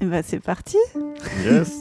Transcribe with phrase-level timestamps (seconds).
[0.00, 0.76] Et bah c'est parti.
[1.44, 1.80] Yes.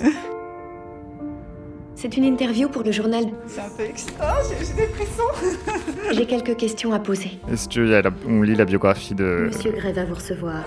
[1.95, 3.25] C'est une interview pour le journal.
[3.47, 5.73] C'est un peu excitant, j'ai j'ai des frissons.
[6.11, 7.39] J'ai quelques questions à poser.
[7.51, 9.45] Est-ce qu'on lit la biographie de.
[9.47, 10.63] Monsieur Gray va vous recevoir.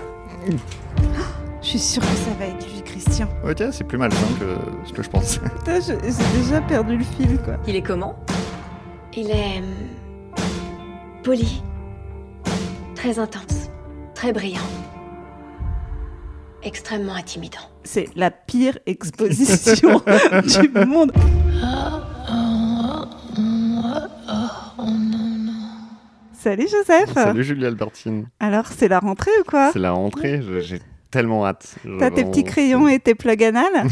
[1.61, 3.27] Je suis sûre que ça va être lui, Christian.
[3.47, 5.39] Ok, c'est plus malsain que ce que je pensais.
[5.39, 7.55] Putain, je- j'ai déjà perdu le fil, quoi.
[7.67, 8.15] Il est comment?
[9.15, 9.59] Il est.
[9.59, 10.43] hum,
[11.23, 11.61] poli.
[12.95, 13.69] Très intense.
[14.15, 14.61] Très brillant.
[16.65, 17.59] Extrêmement intimidant.
[17.83, 20.01] C'est la pire exposition
[20.61, 21.11] du monde.
[26.39, 27.13] Salut Joseph.
[27.13, 28.27] Salut Julie Albertine.
[28.39, 29.71] Alors, c'est la rentrée ou quoi?
[29.71, 30.79] C'est la rentrée, j'ai
[31.09, 31.75] tellement hâte.
[31.99, 33.71] T'as tes petits crayons et tes plugs anal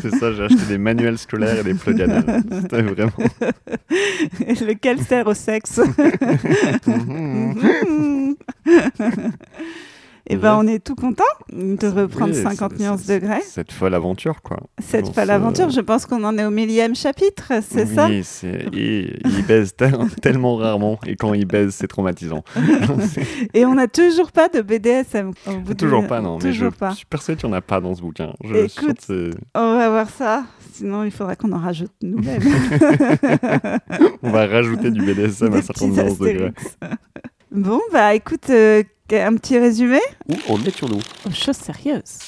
[0.00, 2.24] C'est ça, j'ai acheté des manuels scolaires et des plugs anal.
[2.62, 3.12] C'était vraiment.
[4.40, 5.80] Lequel sert au sexe
[6.86, 8.34] Mhm.
[10.28, 10.64] Et ben, Yes.
[10.64, 11.22] on est tout content
[11.52, 13.40] de reprendre Oui, 50 c'est- nuances degrés.
[13.42, 14.58] Cette folle aventure, quoi.
[14.80, 18.08] Cette folle aventure, je pense qu'on en est au millième chapitre, c'est ça?
[18.08, 18.24] Oui.
[18.72, 22.42] Et il baise tel- tellement rarement, et quand il baise, c'est traumatisant.
[23.54, 25.30] Et on n'a toujours pas de BDSM.
[25.46, 26.92] au bout de- toujours pas, non, mais je Toujours pas.
[26.92, 28.32] suis persuadé qu'il n'y en a pas dans ce bouquin.
[28.44, 29.06] Je Écoute,
[29.54, 30.44] On va voir ça.
[30.72, 32.42] Sinon, il faudra qu'on en rajoute nouvelle.
[34.22, 36.52] On va rajouter du BDSM à Des 50 petits nuances degrés.
[37.52, 41.00] Bon, bah écoute, euh, un petit résumé Ou on le met sur nous.
[41.26, 42.18] aux choses sérieuses.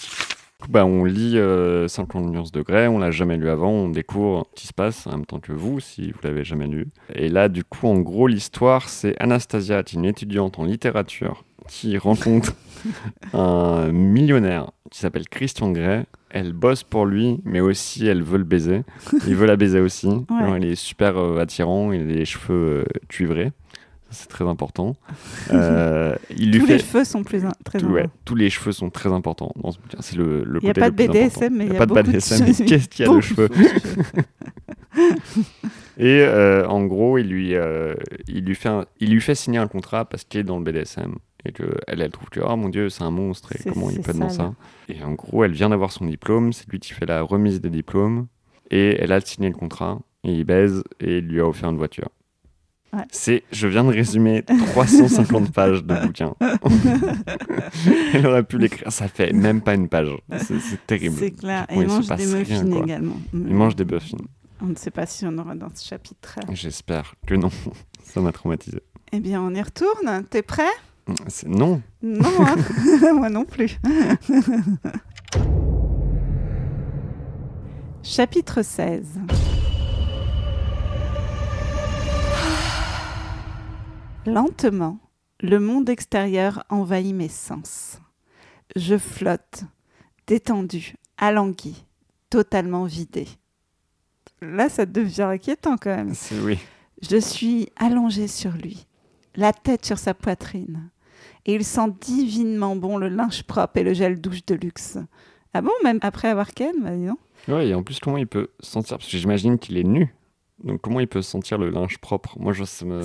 [0.69, 4.61] Bah, on lit euh, 50 nuances degrés, on l'a jamais lu avant, on découvre ce
[4.61, 6.89] qui se passe en même temps que vous, si vous l'avez jamais lu.
[7.15, 12.55] Et là, du coup, en gros, l'histoire, c'est Anastasia, une étudiante en littérature, qui rencontre
[13.33, 16.05] un millionnaire qui s'appelle Christian Grey.
[16.31, 18.83] Elle bosse pour lui, mais aussi elle veut le baiser.
[19.27, 20.09] Il veut la baiser aussi.
[20.41, 23.53] Alors, il est super euh, attirant, il a des cheveux euh, cuivrés.
[24.11, 24.97] C'est très important.
[25.51, 26.73] Euh, il lui Tous fait...
[26.75, 28.19] les cheveux sont plus in- très Tout- ouais, importants.
[28.27, 29.99] tous les cheveux sont très importants dans ce bouquin.
[30.01, 31.95] C'est le, le Il n'y a pas de BDSM, mais il y a pas de
[31.95, 32.45] BDSM.
[32.67, 33.49] Qu'est-ce qu'il y a de cheveux.
[35.99, 37.95] Et euh, en gros, il lui, euh,
[38.27, 40.65] il, lui fait un- il lui fait signer un contrat parce qu'il est dans le
[40.65, 41.15] BDSM.
[41.45, 44.01] Et qu'elle, elle, elle trouve que, oh mon dieu, c'est un monstre, et comment il
[44.01, 44.55] peut être dans ça
[44.89, 47.71] Et en gros, elle vient d'avoir son diplôme, c'est lui qui fait la remise des
[47.71, 48.27] diplômes,
[48.71, 51.77] et elle a signé le contrat, et il baise, et il lui a offert une
[51.77, 52.09] voiture.
[52.93, 53.05] Ouais.
[53.11, 56.35] C'est, je viens de résumer 350 pages de bouquin.
[58.15, 60.09] Elle aurait pu l'écrire, ça fait même pas une page.
[60.39, 61.17] C'est, terrible.
[61.19, 61.67] C'est clair.
[61.71, 63.17] Et il mange des muffins également.
[63.35, 64.17] Il mange des muffins.
[64.63, 66.37] On ne sait pas si on aura dans ce chapitre.
[66.53, 67.51] J'espère que non.
[68.05, 68.81] Ça m'a traumatisé.
[69.13, 70.25] Eh bien, on y retourne.
[70.31, 70.63] T'es prêt?
[71.29, 73.79] C'est- Non, Non, hein moi non plus.
[78.03, 79.05] Chapitre 16.
[84.27, 84.99] Lentement,
[85.41, 88.01] le monde extérieur envahit mes sens.
[88.77, 89.65] Je flotte,
[90.27, 91.85] détendu, alangui,
[92.31, 93.27] totalement vidé.
[94.43, 96.13] Là, ça devient inquiétant quand même.
[96.45, 96.59] oui.
[97.01, 98.87] Je suis allongée sur lui,
[99.37, 100.91] la tête sur sa poitrine.
[101.47, 104.99] Et il sent divinement bon le linge propre et le gel douche de luxe.
[105.55, 107.19] Ah bon, même après avoir ken bah dis donc.
[107.47, 108.99] Ouais, et en plus, comment il peut sentir?
[108.99, 110.13] Parce que j'imagine qu'il est nu.
[110.65, 112.37] Donc, comment il peut sentir le linge propre?
[112.41, 113.01] Moi, je, me...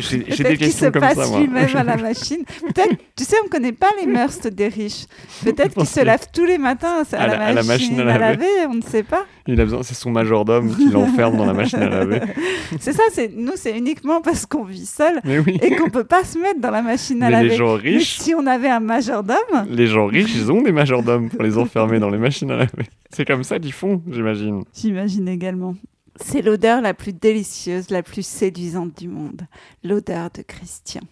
[0.00, 1.40] j'ai- des Peut-être qu'il se questions comme passe ça, moi.
[1.40, 2.44] lui-même à la machine.
[2.60, 5.06] Peut-être, tu sais, on ne connaît pas les mœurs des riches.
[5.44, 8.46] Peut-être qu'il se lave tous les matins à, la, à la machine à laver.
[8.68, 9.24] on ne sait pas.
[9.48, 12.20] Il a besoin, c'est son majordome qui l'enferme dans la machine à laver.
[12.80, 15.58] C'est ça, c'est nous, c'est uniquement parce qu'on vit seul oui.
[15.62, 17.48] et qu'on peut pas se mettre dans la machine à Mais laver.
[17.50, 19.36] les gens Mais riches, si on avait un majordome,
[19.68, 22.84] les gens riches, ils ont des majordomes pour les enfermer dans les machines à laver.
[23.10, 24.62] C'est comme ça qu'ils font, j'imagine.
[24.74, 25.74] J'imagine également.
[26.20, 29.46] C'est l'odeur la plus délicieuse, la plus séduisante du monde,
[29.82, 31.02] l'odeur de Christian.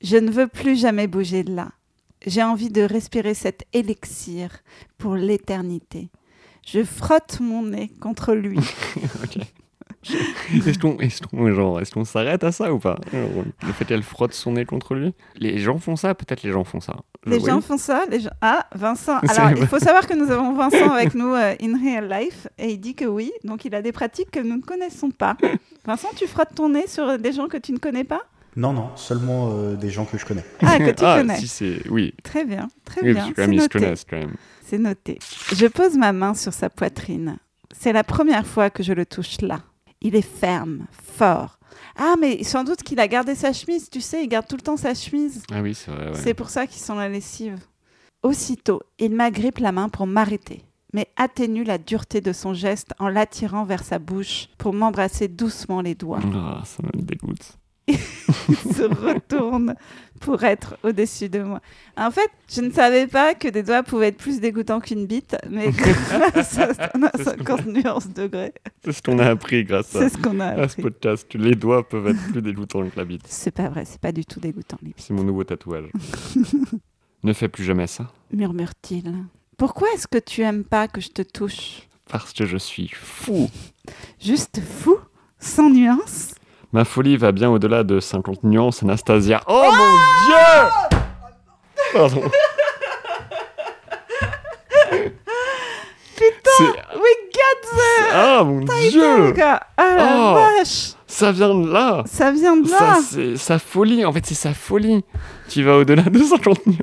[0.00, 1.72] Je ne veux plus jamais bouger de là.
[2.26, 4.62] J'ai envie de respirer cet élixir
[4.96, 6.10] pour l'éternité.
[6.66, 8.58] Je frotte mon nez contre lui.
[10.66, 11.06] Est-ce qu'on est
[11.82, 15.14] est-ce qu'on s'arrête à ça ou pas Le fait qu'elle frotte son nez contre lui
[15.36, 16.96] Les gens font ça Peut-être les gens font ça.
[17.24, 17.44] Les Oui.
[17.46, 18.04] gens font ça.
[18.10, 18.30] Les gens...
[18.40, 19.18] Ah, Vincent.
[19.28, 22.70] Alors, il faut savoir que nous avons Vincent avec nous euh, in real life et
[22.72, 23.32] il dit que oui.
[23.44, 25.36] Donc, il a des pratiques que nous ne connaissons pas.
[25.86, 28.22] Vincent, tu frottes ton nez sur des gens que tu ne connais pas?
[28.56, 30.44] Non, non, seulement euh, des gens que je connais.
[30.60, 31.36] Ah, que tu ah, connais.
[31.36, 31.88] si c'est...
[31.88, 32.12] Oui.
[32.22, 33.26] Très bien, très Oui, bien.
[33.34, 33.78] C'est même, ils se noté.
[33.78, 34.34] connaissent quand même.
[34.66, 35.18] C'est noté.
[35.54, 37.38] Je pose ma main sur sa poitrine.
[37.78, 39.60] C'est la première fois que je le touche là.
[40.02, 41.58] Il est ferme, fort.
[41.96, 44.62] Ah, mais sans doute qu'il a gardé sa chemise, tu sais, il garde tout le
[44.62, 45.42] temps sa chemise.
[45.52, 46.08] Ah oui, c'est vrai.
[46.10, 46.14] ouais.
[46.16, 47.58] C'est pour ça qu'il sent la lessive.
[48.22, 53.08] Aussitôt, il m'agrippe la main pour m'arrêter, mais atténue la dureté de son geste en
[53.08, 56.20] l'attirant vers sa bouche pour m'embrasser doucement les doigts.
[56.34, 57.58] Ah, ça me dégoûte.
[57.88, 59.74] il se retourne
[60.20, 61.60] pour être au-dessus de moi.
[61.96, 65.36] En fait, je ne savais pas que des doigts pouvaient être plus dégoûtants qu'une bite,
[65.50, 68.52] mais grâce à on a C'est ce 50 nuances degrés.
[68.84, 70.82] C'est ce qu'on a appris grâce à, ce qu'on a à ce appris.
[70.82, 71.34] podcast.
[71.34, 73.22] Les doigts peuvent être plus dégoûtants que la bite.
[73.26, 75.90] C'est pas vrai, c'est pas du tout dégoûtant, C'est mon nouveau tatouage.
[77.24, 79.12] ne fais plus jamais ça, murmure-t-il.
[79.56, 81.88] Pourquoi est-ce que tu aimes pas que je te touche?
[82.10, 83.50] Parce que je suis fou.
[84.20, 84.96] Juste fou
[85.38, 86.34] Sans nuance?
[86.72, 89.42] Ma folie va bien au-delà de 50 nuances, Anastasia.
[89.46, 89.96] Oh, mon
[90.26, 90.70] dieu
[91.92, 92.22] Pardon.
[96.16, 97.68] Putain We got
[98.12, 99.34] Ah, mon dieu
[99.76, 100.34] Ah la Oh.
[100.34, 104.04] vache Ça vient de là Ça vient de Ça, là c'est sa folie.
[104.04, 105.04] En fait, c'est sa folie
[105.48, 106.78] qui va au-delà de 50 nuances.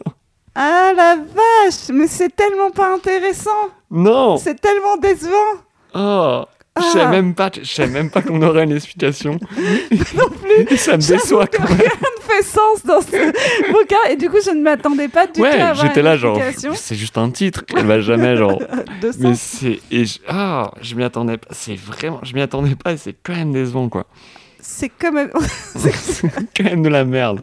[0.56, 5.62] Ah la vache Mais c'est tellement pas intéressant Non C'est tellement décevant
[5.96, 6.44] Oh
[6.78, 6.92] Je Ah.
[6.94, 9.32] savais même pas, je savais même pas qu'on aurait une explication.
[10.16, 11.78] non plus ça me déçoit quand même.
[11.78, 15.34] rien ne fait sens dans ce bouquin et du coup je ne m'attendais pas du
[15.34, 16.40] tout à Ouais, avoir j'étais là genre,
[16.76, 17.64] c'est juste un titre.
[17.76, 18.60] Elle va jamais genre.
[19.02, 19.42] de Mais sens.
[19.42, 20.20] c'est et je...
[20.28, 21.48] ah, je m'y attendais pas.
[21.52, 24.06] C'est vraiment, je m'y attendais pas et c'est quand même décevant quoi.
[24.62, 25.32] C'est quand même...
[25.76, 27.42] c'est quand même de la merde.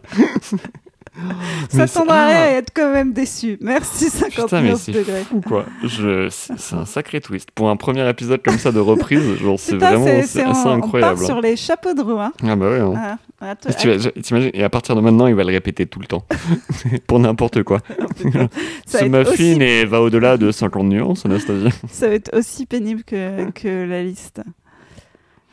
[1.22, 1.34] Mais
[1.70, 2.42] c'est- S'attendra ah.
[2.42, 3.56] à être quand même déçu.
[3.60, 5.22] Merci 50 Putain, degrés.
[5.24, 5.64] fou quoi.
[5.82, 9.36] Je, c'est un sacré twist pour un premier épisode comme ça de reprise.
[9.36, 11.14] Genre c'est vraiment, c'est- c'est c'est- assez on, incroyable.
[11.14, 12.18] On part sur les chapeaux de roue.
[12.20, 12.32] Hein.
[12.42, 12.80] Ah bah ouais.
[12.80, 12.92] hein.
[12.96, 15.86] Ah, ah, toi- Et tu- T'imagines, et à partir de maintenant, il va le répéter
[15.86, 16.24] tout le temps.
[17.06, 17.80] pour n'importe quoi.
[18.86, 21.70] ça, Ce va être muffin aussi, et va au-delà de 50 nuances, Anastasia.
[21.90, 24.40] ça va être aussi pénible que, que la liste.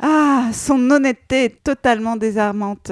[0.02, 2.92] Ah, son honnêteté est totalement désarmante.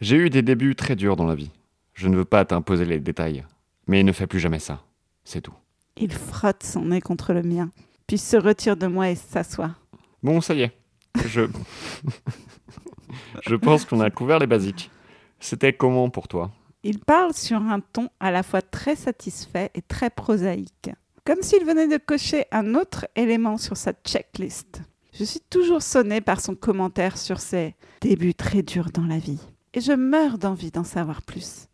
[0.00, 1.50] J'ai eu des débuts très durs dans la vie.
[1.94, 3.44] Je ne veux pas t'imposer les détails.
[3.86, 4.82] Mais ne fais plus jamais ça.
[5.24, 5.54] C'est tout.
[5.96, 7.70] Il frotte son nez contre le mien,
[8.06, 9.74] puis se retire de moi et s'assoit.
[10.22, 10.72] Bon, ça y est.
[11.26, 11.42] Je.
[13.46, 14.90] Je pense qu'on a couvert les basiques.
[15.38, 16.50] C'était comment pour toi?
[16.82, 20.90] Il parle sur un ton à la fois très satisfait et très prosaïque,
[21.24, 24.82] comme s'il venait de cocher un autre élément sur sa checklist.
[25.12, 29.40] Je suis toujours sonnée par son commentaire sur ses débuts très durs dans la vie,
[29.72, 31.68] et je meurs d'envie d'en savoir plus.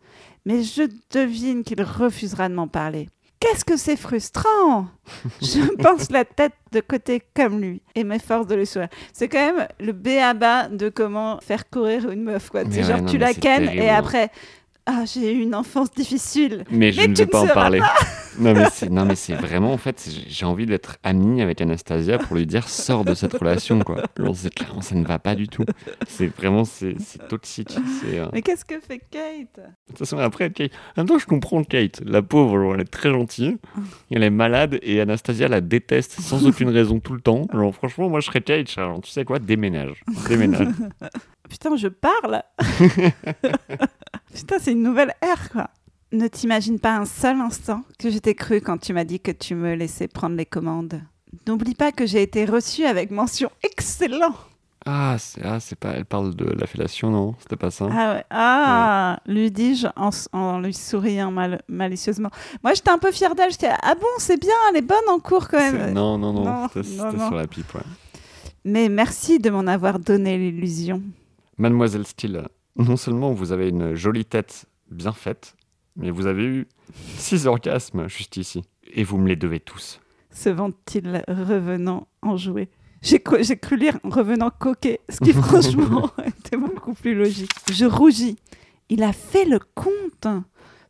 [0.46, 3.08] Mais je devine qu'il refusera de m'en parler.
[3.40, 4.86] Qu'est-ce que c'est frustrant?
[5.40, 8.90] Je pense la tête de côté comme lui et m'efforce de le sourire.
[9.14, 12.50] C'est quand même le béaba de comment faire courir une meuf.
[12.50, 12.64] Quoi.
[12.64, 14.30] Ouais, genre non, tu la kennes et après
[14.92, 16.64] ah j'ai eu une enfance difficile.
[16.70, 17.80] Mais je Mais ne ne pas en parler.
[18.38, 22.16] Non mais c'est non mais c'est vraiment en fait j'ai envie d'être ami avec Anastasia
[22.16, 24.04] pour lui dire sors de cette relation quoi.
[24.16, 25.64] Genre, c'est clairement ça ne va pas du tout.
[26.08, 27.76] C'est vraiment c'est c'est toxique.
[28.00, 29.56] C'est euh, Mais qu'est-ce que fait Kate?
[29.56, 30.72] De toute façon, après, Kate...
[30.96, 32.00] En même temps, je comprends Kate.
[32.04, 33.56] La pauvre, elle est très gentille.
[34.10, 37.46] Elle est malade et Anastasia la déteste sans aucune raison tout le temps.
[37.52, 38.72] Genre, franchement, moi, je serais Kate.
[38.76, 40.02] Alors, tu sais quoi Déménage.
[40.28, 40.68] Déménage.
[41.48, 42.42] Putain, je parle
[44.40, 45.68] Putain, c'est une nouvelle ère, quoi.
[46.12, 49.30] Ne t'imagine pas un seul instant que je t'ai cru quand tu m'as dit que
[49.30, 51.02] tu me laissais prendre les commandes.
[51.46, 54.34] N'oublie pas que j'ai été reçue avec mention excellent.
[54.86, 55.90] Ah, c'est ah, pas...
[55.90, 57.34] Elle parle de la fellation, non?
[57.38, 57.86] C'était pas ça?
[57.92, 58.24] Ah ouais.
[58.30, 62.30] Ah, lui dis-je en, lui souriant mal- malicieusement.
[62.64, 63.50] Moi, j'étais un peu fière d'elle.
[63.50, 65.92] J'étais ah bon, c'est bien, elle est bonne en cours quand même.
[65.92, 66.44] Non, non, non.
[66.44, 67.82] Non, C'était sur la pipe, ouais.
[68.64, 71.02] Mais merci de m'en avoir donné l'illusion.
[71.58, 75.54] Mademoiselle Steele, non seulement vous avez une jolie tête bien faite,
[75.96, 76.68] mais vous avez eu
[77.16, 78.62] six orgasmes juste ici.
[78.92, 80.00] Et vous me les devez tous.
[80.32, 82.68] se vante-t-il revenant enjoué.
[83.02, 87.50] J'ai j'ai cru lire revenant coquet, ce qui franchement était beaucoup plus logique.
[87.72, 88.36] Je rougis.
[88.88, 90.26] Il a fait le compte.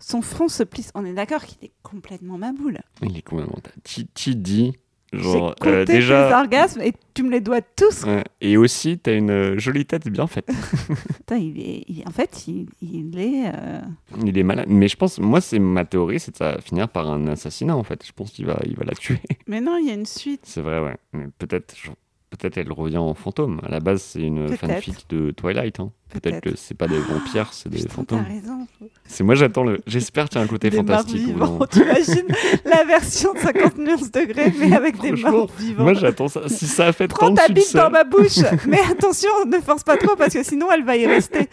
[0.00, 0.90] Son front se plisse.
[0.94, 2.80] On est d'accord qu'il est complètement ma boule.
[3.02, 3.58] Il est complètement...
[3.84, 4.72] Qui, dit
[5.12, 6.38] Genre, compté euh, tes déjà...
[6.38, 8.04] orgasmes et tu me les dois tous.
[8.04, 8.22] Ouais.
[8.40, 10.48] Et aussi, t'as une euh, jolie tête bien faite.
[11.16, 13.50] Putain, il est, il- en fait, il, il est.
[13.52, 13.80] euh,
[14.24, 14.66] Il est malade.
[14.68, 17.76] Mais je pense, moi, c'est ma théorie, c'est que ça va finir par un assassinat,
[17.76, 18.04] en fait.
[18.06, 19.18] Je pense qu'il va, il va la tuer.
[19.48, 20.42] Mais non, il y a une suite.
[20.44, 20.96] C'est vrai, ouais.
[21.12, 21.90] Mais peut-être, je-
[22.30, 23.60] peut-être elle revient en fantôme.
[23.66, 25.80] À la base, c'est une fanfic de Twilight.
[25.80, 25.90] hein.
[26.08, 26.54] Peut-être Peut-être.
[26.54, 28.24] que c'est pas des vampires, c'est des Putain, fantômes.
[28.26, 28.66] raison.
[29.04, 29.78] C'est moi, j'attends le.
[29.86, 31.24] J'espère qu'il y a un côté Des morts fantastique.
[31.24, 31.46] vivants.
[31.52, 31.66] moment.
[31.70, 32.26] T'imagines
[32.64, 35.84] la version de 50 nuances degrés, mais avec des morts vivants.
[35.84, 36.48] Moi, j'attends ça.
[36.48, 39.84] Si ça a fait Prends 30 ta bite dans ma bouche, mais attention, ne force
[39.84, 41.48] pas trop parce que sinon elle va y rester.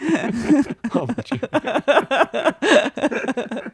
[0.96, 1.38] Oh, mon Dieu.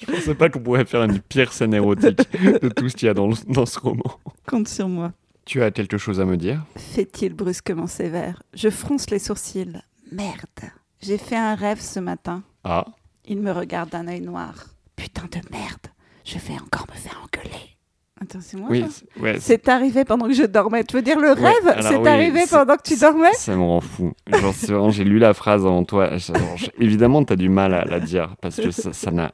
[0.00, 3.08] Je pensais pas qu'on pourrait faire une pire scène érotique de tout ce qu'il y
[3.08, 4.04] a dans, le- dans ce roman.
[4.46, 5.12] Compte sur moi.
[5.46, 6.64] Tu as quelque chose à me dire?
[6.76, 8.42] Fait-il brusquement sévère.
[8.54, 9.78] Je fronce les sourcils.
[10.10, 10.70] Merde.
[11.02, 12.42] J'ai fait un rêve ce matin.
[12.64, 12.86] Ah,
[13.26, 14.54] Il me regarde d'un œil noir.
[14.96, 15.86] Putain de merde.
[16.24, 17.76] Je vais encore me faire engueuler.
[18.20, 18.88] Attends, c'est moi Oui, ça?
[18.90, 20.84] c'est- ouais, c'est- C'est arrivé pendant que je dormais.
[20.84, 21.68] Tu veux dire le Ouais, rêve?
[21.68, 23.32] alors C'est oui, arrivé c'est- pendant que tu dormais?
[23.34, 24.12] ça me rend fou.
[24.28, 26.16] Genre, c'est vraiment, j'ai lu la phrase avant toi.
[26.16, 29.32] Genre, je- évidemment, t'as du mal à la dire parce que ça ça n'a.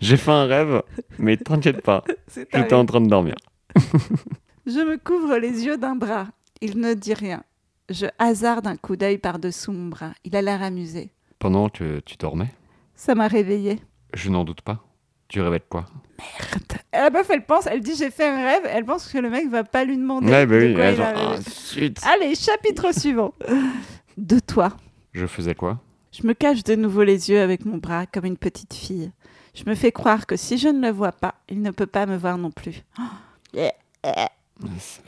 [0.00, 0.82] J'ai fait un rêve,
[1.18, 2.74] mais t'inquiète pas, C'est j'étais arrivé.
[2.76, 3.34] en train de dormir.
[4.66, 6.28] Je me couvre les yeux d'un bras.
[6.60, 7.42] Il ne dit rien.
[7.90, 10.12] Je hasarde un coup d'œil par-dessous mon bras.
[10.24, 11.10] Il a l'air amusé.
[11.38, 12.50] Pendant que tu dormais,
[12.94, 13.78] Ça m'a réveillée.
[14.14, 14.82] je n'en doute pas.
[15.28, 15.84] Tu rêvais de quoi?
[16.92, 19.48] La meuf, elle pense, elle dit j'ai fait un rêve, elle pense que le mec
[19.48, 21.36] va pas lui demander Ouais, bah de oui, quoi ouais, il genre, a
[22.06, 22.12] ah.
[22.14, 23.34] Allez, chapitre suivant.
[24.16, 24.68] De toi.
[25.12, 25.80] Je faisais quoi?
[26.12, 29.10] Je me cache de nouveau les yeux avec mon bras comme une petite fille.
[29.54, 32.06] Je me fais croire que si je ne le vois pas, il ne peut pas
[32.06, 32.82] me voir non plus.
[33.52, 33.74] C'est-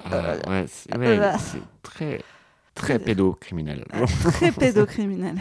[0.05, 2.23] ah, ouais, c'est ouais, c'est très,
[2.75, 3.85] très pédocriminel.
[4.23, 5.37] Très pédocriminel.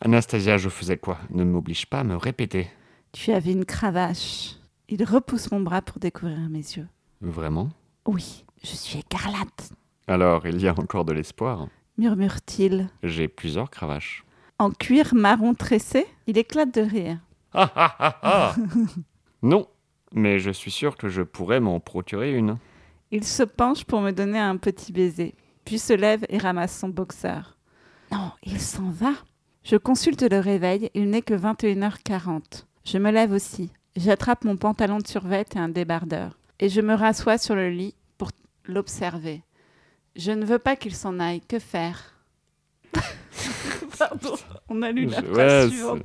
[0.00, 1.18] Anastasia, je faisais quoi?
[1.30, 2.68] Ne m'oblige pas à me répéter.
[3.12, 4.56] Tu avais une cravache.
[4.88, 6.88] Il repousse mon bras pour découvrir mes yeux.
[7.20, 7.70] Vraiment?
[8.06, 9.72] Oui, je suis écarlate,
[10.08, 11.68] Alors, il y a encore de l'espoir.
[11.98, 12.88] murmure-t-il.
[13.04, 14.24] J'ai plusieurs cravaches.
[14.58, 17.18] En cuir marron tressé, il éclate de rire.
[17.54, 18.56] Ah, ah, ah, ah.
[19.42, 19.68] non,
[20.14, 22.58] mais je suis sûr que je pourrais m'en procurer une.
[23.10, 26.88] Il se penche pour me donner un petit baiser, puis se lève et ramasse son
[26.88, 27.56] boxeur.
[28.10, 29.12] Non, il s'en va.
[29.64, 32.64] Je consulte le réveil, il n'est que 21h40.
[32.84, 33.70] Je me lève aussi.
[33.96, 37.94] J'attrape mon pantalon de survêt et un débardeur, et je me rassois sur le lit
[38.18, 38.30] pour
[38.66, 39.42] l'observer.
[40.16, 41.40] Je ne veux pas qu'il s'en aille.
[41.42, 42.14] Que faire?
[43.98, 44.34] Pardon,
[44.68, 46.02] on a lu la Je- phrase ouais, suivante.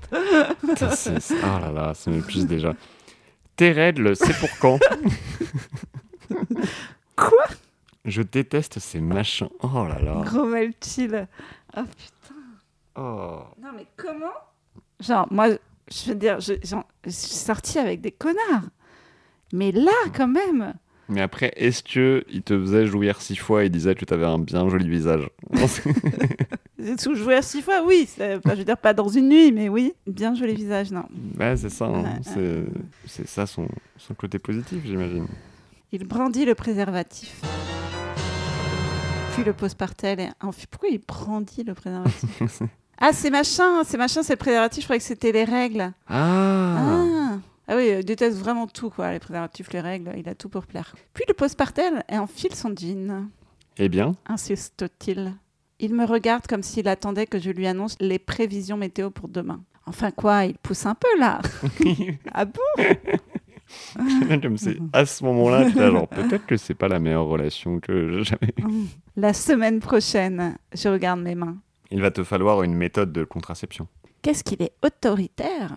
[0.61, 2.73] Putain, c'est- c'est- Oh là là, ça m'épuise déjà.
[3.57, 4.79] Tes règles, c'est pour quand?
[7.15, 7.45] Quoi?
[8.05, 9.49] Je déteste ces machins.
[9.61, 10.21] Oh là là.
[10.23, 11.27] Gros mal chill.
[11.75, 12.35] Oh putain.
[12.95, 13.39] Oh.
[13.59, 14.31] Non, mais comment?
[14.99, 15.49] Genre, moi,
[15.91, 18.69] je veux dire, je, genre, je suis sortie avec des connards.
[19.51, 20.75] Mais là, quand même.
[21.09, 24.25] Mais après, est-ce que il te faisait jouir six fois et disait que tu avais
[24.25, 25.27] un bien joli visage?
[27.13, 28.07] Joué à six fois, oui.
[28.17, 29.93] je veux dire, pas dans une nuit, mais oui.
[30.05, 31.05] Bien joli visage, non.
[31.39, 31.85] Ouais, c'est ça.
[31.85, 32.19] hein.
[32.35, 32.65] Ouais,
[33.05, 33.67] C'est ça son,
[33.97, 35.27] son côté positif, j'imagine.
[35.91, 37.41] Il brandit le préservatif.
[39.33, 40.29] Puis le pose par terre et.
[40.71, 42.41] Pourquoi il brandit le préservatif?
[42.99, 44.81] Ah, c'est machin, c'est machin, c'est le préservatif.
[44.81, 45.91] Je croyais que c'était les règles.
[46.07, 47.37] Ah, Ah.
[47.67, 49.11] Ah oui, il déteste vraiment tout, quoi.
[49.11, 50.95] Les préservatifs, les règles, il a tout pour plaire.
[51.13, 53.27] Puis le pose par terre et enfile son jean.
[53.77, 55.33] Eh bien, insiste-t-il.
[55.79, 59.63] Il me regarde comme s'il attendait que je lui annonce les prévisions météo pour demain.
[59.85, 61.39] Enfin quoi, il pousse un peu là.
[62.33, 62.85] ah bon
[64.41, 64.55] comme
[64.93, 68.53] à ce moment-là, genre peut-être que c'est pas la meilleure relation que j'ai jamais.
[68.57, 68.85] eue.
[69.15, 71.57] La semaine prochaine, je regarde mes mains.
[71.91, 73.87] Il va te falloir une méthode de contraception.
[74.21, 75.75] Qu'est-ce qu'il est autoritaire?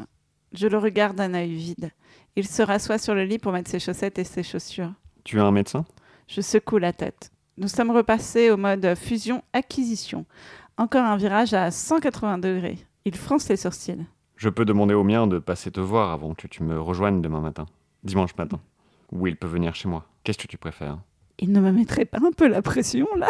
[0.53, 1.91] Je le regarde d'un œil vide.
[2.37, 4.93] Il se rassoit sur le lit pour mettre ses chaussettes et ses chaussures.
[5.25, 5.85] Tu es un médecin?
[6.27, 7.31] Je secoue la tête.
[7.61, 10.25] Nous sommes repassés au mode fusion-acquisition.
[10.79, 12.79] Encore un virage à 180 degrés.
[13.05, 14.07] Il fronce les sourcils.
[14.37, 17.43] Je peux demander au mien de passer te voir avant que tu me rejoignes demain
[17.43, 17.67] matin,
[18.03, 18.61] dimanche matin.
[19.13, 20.07] Ou il peut venir chez moi.
[20.25, 21.01] Qu'est-ce que tu préfères?
[21.39, 23.29] Il ne me mettrait pas un peu la pression là?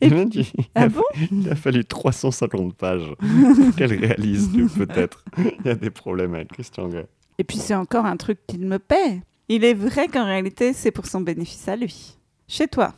[0.00, 1.02] Et il, Ah a, bon?
[1.32, 6.36] il a fallu 350 pages pour qu'elle réalise que peut-être il y a des problèmes
[6.36, 7.08] avec Christian Grey.
[7.38, 9.20] Et puis c'est encore un truc qu'il me paie.
[9.48, 12.16] Il est vrai qu'en réalité, c'est pour son bénéfice à lui.
[12.50, 12.92] Chez toi.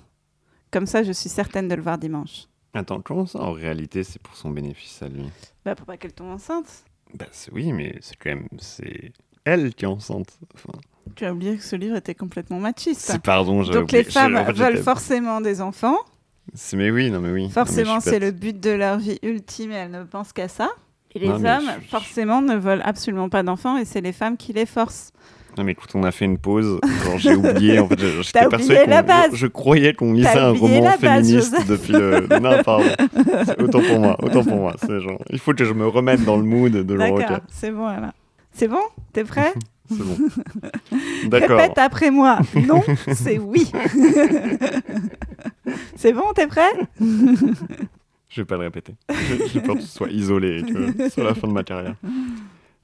[0.71, 2.47] Comme ça, je suis certaine de le voir dimanche.
[2.73, 5.25] Attends, comment ça en réalité c'est pour son bénéfice à lui?
[5.63, 6.85] Bah, pour pas qu'elle tombe enceinte.
[7.13, 9.13] Bah c'est- oui, mais c'est quand même c'est
[9.45, 10.39] elle qui est enceinte.
[10.55, 10.73] Enfin,
[11.15, 13.01] Tu as oublié que ce livre était complètement machiste.
[13.03, 14.05] c'est pardon, j'ai Donc oublié.
[14.05, 15.99] les femmes Je- en fait, veulent forcément des enfants.
[16.55, 17.51] C'est- Mais oui, non mais oui.
[17.51, 20.71] Forcément, c'est le but de leur vie ultime et elles ne pensent qu'à ça.
[21.15, 24.39] Et les Non, hommes, je- forcément, ne veulent absolument pas d'enfants et c'est les femmes
[24.39, 25.13] qui les forcent.
[25.59, 26.81] Non mais écoute, on a fait une pause.
[27.19, 27.79] J'ai oublié.
[27.79, 29.31] En fait, je- j'étais persuadé la base.
[29.33, 31.67] Je, je croyais qu'on lisait un roman base, féministe Joseph.
[31.67, 32.27] depuis le.
[32.41, 32.85] Non, pardon.
[33.59, 34.17] Autant pour moi.
[34.23, 34.75] Autant pour moi.
[34.81, 36.97] C'est genre, il faut que je me remette dans le mood de.
[36.97, 38.13] D'accord, c'est bon alors.
[38.53, 38.81] C'est bon?
[39.13, 39.53] T'es prêt?
[39.91, 40.17] C'est bon.
[41.29, 41.59] D'accord.
[41.61, 42.39] Répète après moi.
[42.67, 42.81] Non,
[43.13, 43.71] c'est oui.
[45.97, 46.71] c'est bon, t'es prêt?
[47.01, 48.95] Je vais pas le répéter.
[49.53, 51.95] J'ai peur que ce soit isolé que soit la fin de ma carrière.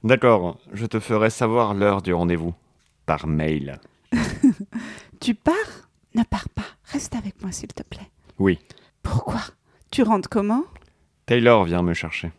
[0.03, 0.57] D'accord.
[0.73, 2.53] Je te ferai savoir l'heure du rendez-vous
[3.05, 3.79] par mail.
[5.19, 5.53] Tu pars?
[6.15, 6.63] Ne pars pas.
[6.85, 8.09] Reste avec moi, s'il te plaît.
[8.39, 8.57] Oui.
[9.03, 9.41] Pourquoi?
[9.91, 10.63] Tu rentres comment?
[11.25, 12.31] Taylor vient me chercher.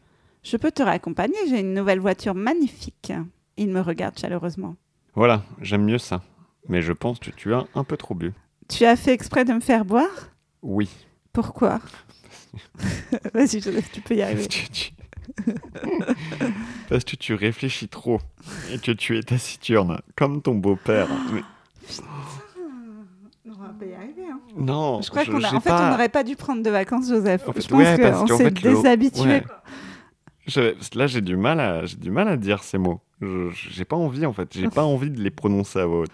[0.43, 3.13] Je peux te raccompagner, j'ai une nouvelle voiture magnifique.
[3.59, 4.77] Il me regarde chaleureusement.
[5.15, 6.23] Voilà, j'aime mieux ça.
[6.69, 8.33] Mais je pense que tu as un peu trop bu.
[8.69, 10.31] Tu as fait exprès de me faire boire?
[10.63, 10.89] Oui.
[11.33, 11.81] Pourquoi?
[13.35, 14.47] Vas-y, tu peux y arriver.
[14.47, 14.93] Tu- tu-
[16.89, 18.19] Parce que tu réfléchis trop
[18.73, 21.09] et que tu es taciturne, comme ton beau-père.
[21.33, 21.43] Mais-
[23.47, 24.23] On va pas y arriver.
[24.31, 24.41] hein.
[24.57, 25.49] Non, Je crois je- qu'on a...
[25.51, 27.43] j'ai En fait, pas- on n'aurait pas dû prendre de vacances, Joseph.
[27.49, 29.21] En fait, je pense ouais, qu'on s'est déshabitué.
[29.23, 29.45] ouais.
[30.47, 33.01] Je- là, j'ai du mal à, j'ai du mal à dire ces mots.
[33.21, 34.49] Je- J'ai pas envie en fait.
[34.55, 36.11] J'ai pas envie de les prononcer à voix haute.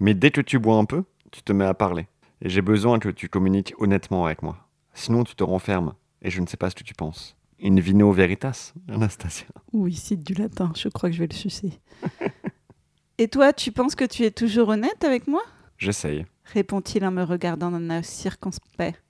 [0.00, 2.06] Mais dès que tu bois un peu, tu te mets à parler.
[2.42, 4.56] Et j'ai besoin que tu communiques honnêtement avec moi.
[4.94, 5.94] Sinon, tu te renfermes.
[6.22, 7.36] Et je ne sais pas ce que tu penses.
[7.62, 9.46] In vino veritas, Anastasia.
[9.72, 10.72] Oui, cite du latin.
[10.76, 11.72] Je crois que je vais le sucer.
[13.18, 15.42] Et toi, tu penses que tu es toujours honnête avec moi?
[15.76, 16.24] J'essaye.
[16.44, 19.02] répond-il en me regardant d'un œil circonspect.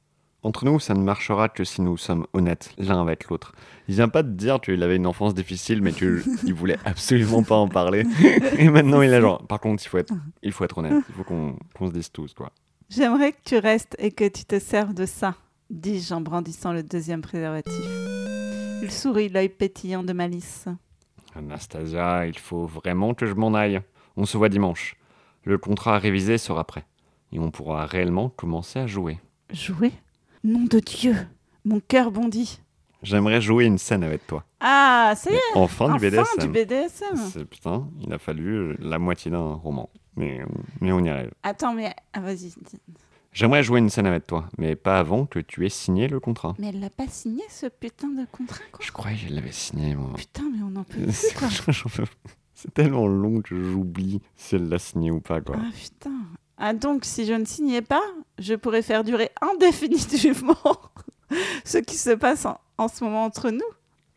[0.42, 3.52] Entre nous, ça ne marchera que si nous sommes honnêtes l'un avec l'autre.
[3.88, 6.22] Il vient pas de dire qu'il avait une enfance difficile, mais qu'il
[6.54, 8.04] voulait absolument pas en parler.
[8.58, 9.44] Et maintenant, il est genre.
[9.46, 11.02] Par contre, il faut être, il faut être honnête.
[11.08, 12.52] Il faut qu'on qu'on se dise tous, quoi.
[12.88, 15.34] J'aimerais que tu restes et que tu te serves de ça,
[15.68, 17.74] dis-je en brandissant le deuxième préservatif.
[18.82, 20.66] Il sourit, l'œil pétillant de malice.
[21.34, 23.80] Anastasia, il faut vraiment que je m'en aille.
[24.16, 24.96] On se voit dimanche.
[25.44, 26.84] Le contrat révisé sera prêt.
[27.32, 29.18] Et on pourra réellement commencer à jouer.
[29.52, 29.92] Jouer?
[30.44, 31.14] Nom de Dieu
[31.64, 32.60] Mon cœur bondit.
[33.02, 34.44] J'aimerais jouer une scène avec toi.
[34.60, 36.40] Ah, ça y est Enfin, du Enfin BDSM.
[36.40, 39.88] du BDSM C'est- Putain, il a fallu la moitié d'un roman.
[40.16, 40.40] Mais,
[40.80, 41.30] mais on y arrive.
[41.44, 41.94] Attends, mais...
[42.12, 42.52] Ah, vas-y.
[43.32, 46.54] J'aimerais jouer une scène avec toi, mais pas avant que tu aies signé le contrat.
[46.58, 48.84] Mais elle l'a pas signé, ce putain de contrat, quoi.
[48.84, 50.14] Je croyais qu'elle l'avait signé, moi.
[50.16, 51.48] Putain, mais on en peut plus, quoi.
[52.54, 55.56] C'est tellement long que j'oublie si elle l'a signé ou pas, quoi.
[55.60, 56.10] Ah, putain.
[56.56, 58.02] Ah, donc, si je ne signais pas,
[58.38, 60.56] je pourrais faire durer indéfinitivement
[61.64, 63.60] ce qui se passe en, en ce moment entre nous.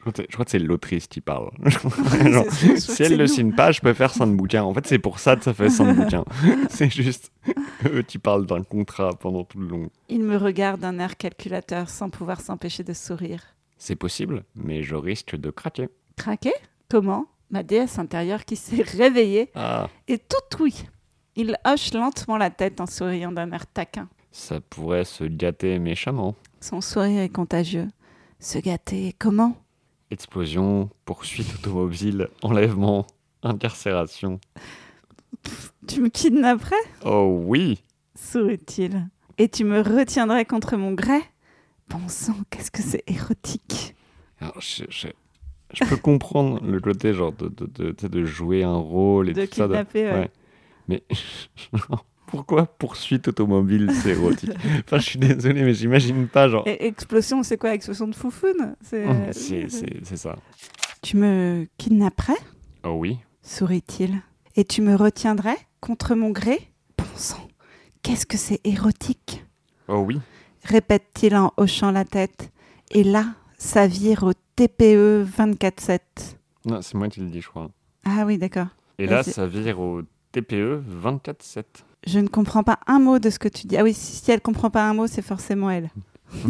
[0.05, 1.51] Je crois que c'est- l'autrice qui parle.
[1.65, 3.27] Genre, si elle le nous.
[3.27, 4.63] signe pas, je peux faire 5 bouquins.
[4.63, 6.25] En fait, c'est pour ça que ça fait 5 bouquins.
[6.69, 7.31] C'est juste
[7.85, 9.89] eux qui parlent d'un contrat pendant tout le long.
[10.09, 13.41] Il me regarde d'un air calculateur sans pouvoir s'empêcher de sourire.
[13.77, 15.89] C'est possible, mais je risque de craquer.
[16.17, 16.51] Craqué
[16.89, 17.25] Comment?
[17.49, 20.85] Ma déesse intérieure qui s'est réveillée Ah, est tout oui.
[21.35, 24.07] Il hoche lentement la tête en souriant d'un air taquin.
[24.31, 26.35] ça pourrait se gâter méchamment.
[26.59, 27.87] Son sourire est contagieux.
[28.39, 29.55] Se gâter comment?
[30.11, 33.07] Explosion, poursuite automobile, enlèvement,
[33.43, 34.39] incarcération.
[35.87, 36.75] Tu me kidnapperais?
[37.05, 37.83] Oh oui
[38.15, 39.07] sourit-il.
[39.39, 41.17] Et tu me retiendrais contre mon gré?
[41.89, 43.95] Bon sang, qu'est-ce que c'est érotique
[44.39, 45.07] Alors, je, je-
[45.73, 49.55] je peux comprendre le côté genre de, de, de, jouer un rôle et De tout
[49.55, 49.67] ça.
[49.67, 50.11] de- kidnapper, ouais.
[50.13, 50.31] ouais.
[50.89, 51.03] Mais
[52.31, 54.49] pourquoi poursuite automobile, c'est érotique
[54.85, 56.67] Enfin, je suis désolé, mais j'imagine pas genre.
[56.67, 58.75] Et explosion, c'est quoi Explosion de foufoune?
[58.81, 60.35] C'est- Hum, C'est c'est- c'est ça.
[61.03, 62.37] Tu me kidnapperais?
[62.83, 64.21] Oh oui sourit-il.
[64.55, 66.59] Et tu me retiendrais contre mon gré?
[66.97, 67.47] Bon sang,
[68.03, 69.43] qu'est-ce que c'est érotique?
[69.87, 70.19] Oh oui
[70.63, 72.51] répète-t-il en hochant la tête.
[72.91, 73.25] Et là,
[73.57, 75.99] ça vire au TPE 24-7.
[76.65, 77.71] Non, c'est moi qui le dis, je crois.
[78.05, 78.67] Ah oui, d'accord.
[78.99, 81.63] Et là, ça vire au TPE 24-7.
[82.07, 83.77] Je ne comprends pas un mot de ce que tu dis.
[83.77, 85.89] Ah oui, si, si elle comprend pas un mot, c'est forcément elle.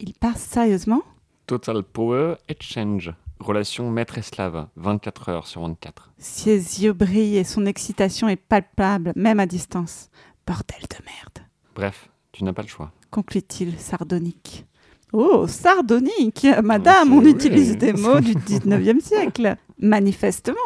[0.00, 1.02] Il parle sérieusement?
[1.46, 3.12] Total Power Exchange.
[3.40, 6.12] Relation maître-esclave, 24 heures sur 24.
[6.18, 10.08] Ses yeux brillent et son excitation est palpable, même à distance.
[10.46, 12.92] Bordel de merde, Bref, tu n'as pas le choix.
[13.10, 14.66] conclut-il, sardonique.
[15.12, 19.56] Oh, sardonique Madame, c'est on utilise des mots du 19e siècle.
[19.78, 20.56] Manifestement.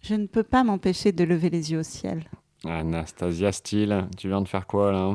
[0.00, 2.24] Je ne peux pas m'empêcher de lever les yeux au ciel.
[2.68, 5.14] Anastasia Steele, tu viens de faire quoi là?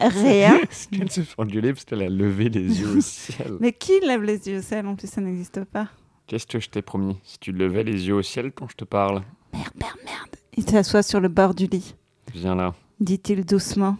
[0.00, 0.60] Rien.
[0.92, 3.56] Elle se fait engueuler parce qu'elle a levé les yeux au ciel.
[3.60, 4.86] Mais qui lève les yeux au ciel?
[4.86, 5.88] En plus, ça n'existe pas.
[6.26, 7.18] Qu'est-ce que je t'ai promis?
[7.22, 10.36] Si tu levais les yeux au ciel quand je te parle, Merde, merde, merde.
[10.56, 11.94] Il s'assoit sur le bord du lit.
[12.32, 12.74] viens là.
[13.00, 13.96] dit-il doucement.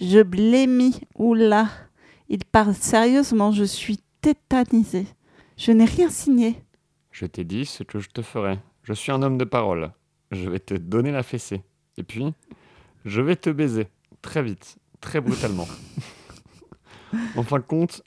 [0.00, 1.00] Je blêmis.
[1.16, 1.68] Oula.
[2.28, 3.52] Il parle sérieusement.
[3.52, 5.06] Je suis tétanisée.
[5.56, 6.56] Je n'ai rien signé.
[7.12, 8.58] Je t'ai dit ce que je te ferai.
[8.82, 9.92] Je suis un homme de parole.
[10.30, 11.62] Je vais te donner la fessée.
[11.96, 12.32] Et puis,
[13.04, 13.88] je vais te baiser.
[14.22, 14.76] Très vite.
[15.00, 15.68] Très brutalement.
[17.36, 18.02] en fin de compte,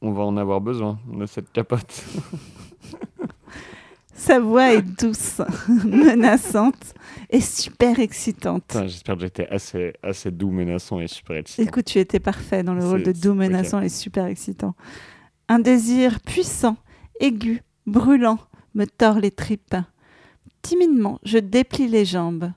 [0.00, 2.04] on va en avoir besoin de cette capote.
[4.14, 5.40] Sa voix est douce,
[5.84, 6.94] menaçante
[7.28, 8.76] et super excitante.
[8.84, 11.68] J'espère que j'étais assez, assez doux, menaçant et super excitant.
[11.68, 14.76] Écoute, tu étais parfait dans le rôle de doux, menaçant et super excitant.
[15.48, 16.76] Un désir puissant,
[17.18, 18.38] aigu, brûlant
[18.74, 19.74] me tord les tripes.
[20.62, 22.52] Timidement, je déplie les jambes.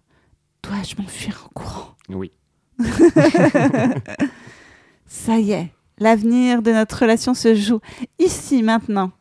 [0.64, 1.96] Dois-je m'enfuir en courant?
[2.10, 2.32] Oui.
[5.08, 7.80] Ça y est, l'avenir de notre relation se joue
[8.20, 9.12] ici, maintenant.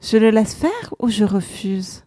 [0.00, 2.04] Je le laisse faire ou je refuse?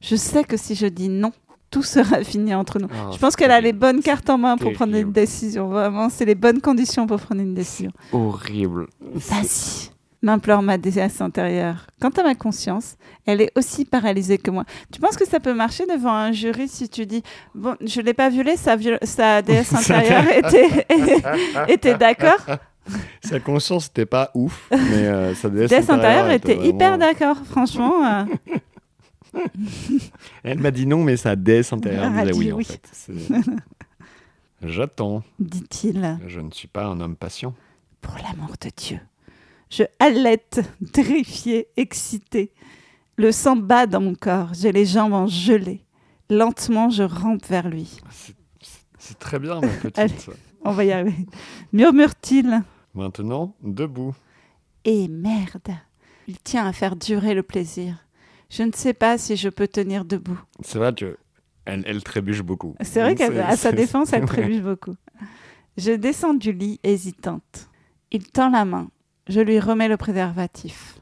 [0.00, 1.32] Je sais que si je dis non,
[1.70, 2.88] tout sera fini entre nous.
[2.92, 4.76] Ah, je pense qu'elle a les bonnes cartes en main pour Terrible.
[4.76, 5.68] prendre une décision.
[5.68, 7.90] Vraiment, c'est les bonnes conditions pour prendre une décision.
[8.12, 8.88] Horrible.
[9.00, 9.90] Vas-y,
[10.22, 11.86] m'implore ma déesse intérieure.
[12.00, 14.64] Quant à ma conscience, elle est aussi paralysée que moi.
[14.92, 17.22] Tu penses que ça peut marcher devant un jury si tu dis
[17.54, 20.24] Bon, je l'ai pas violée, sa, viol- sa déesse intérieure
[21.68, 22.38] était, d'accord?
[23.22, 27.36] Sa conscience n'était pas ouf, mais euh, sa déesse, Déesse intérieure était vraiment- hyper d'accord,
[27.48, 28.04] franchement.
[28.04, 28.24] euh,
[30.42, 33.12] Elle m'a dit non, mais sa déesse intérieure disait dit oui, en fait.
[34.64, 35.22] J'attends.
[35.38, 36.18] dit-il.
[36.26, 37.54] Je ne suis pas un homme patient.
[38.00, 38.98] Pour l'amour de Dieu.
[39.72, 40.60] Je halète,
[40.92, 42.52] terrifiée, excitée.
[43.16, 45.82] Le sang bat dans mon corps, j'ai les jambes en gelée.
[46.28, 47.98] Lentement, je rampe vers lui.
[48.10, 48.34] C'est-
[48.98, 49.98] c'est- très bien, ma petite.
[49.98, 50.14] Allez.
[50.64, 51.26] On va y arriver.
[51.72, 52.62] Murmure-t-il
[52.94, 54.14] Maintenant, debout.
[54.84, 55.70] Et merde
[56.28, 57.96] Il tient à faire durer le plaisir.
[58.50, 60.38] Je ne sais pas si je peux tenir debout.
[60.62, 61.16] C'est vrai que
[61.64, 62.74] elle, elle trébuche beaucoup.
[62.82, 64.94] C'est vrai qu'à sa défense, elle trébuche beaucoup.
[65.78, 67.70] Je descends du lit hésitante.
[68.10, 68.90] Il tend la main.
[69.28, 70.98] Je lui remets le préservatif.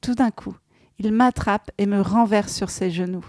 [0.00, 0.56] Tout d'un coup,
[0.98, 3.24] il m'attrape et me renverse sur ses genoux.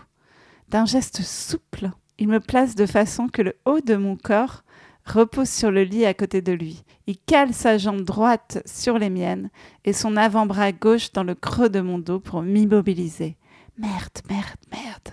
[0.70, 4.64] D'un geste souple, il me place de façon que le haut de mon corps
[5.06, 6.84] repose sur le lit à côté de lui.
[7.08, 9.50] Il cale sa jambe droite sur les miennes
[9.84, 13.38] et son avant-bras gauche dans le creux de mon dos pour m'immobiliser.
[13.78, 15.10] Merde, merde, merde,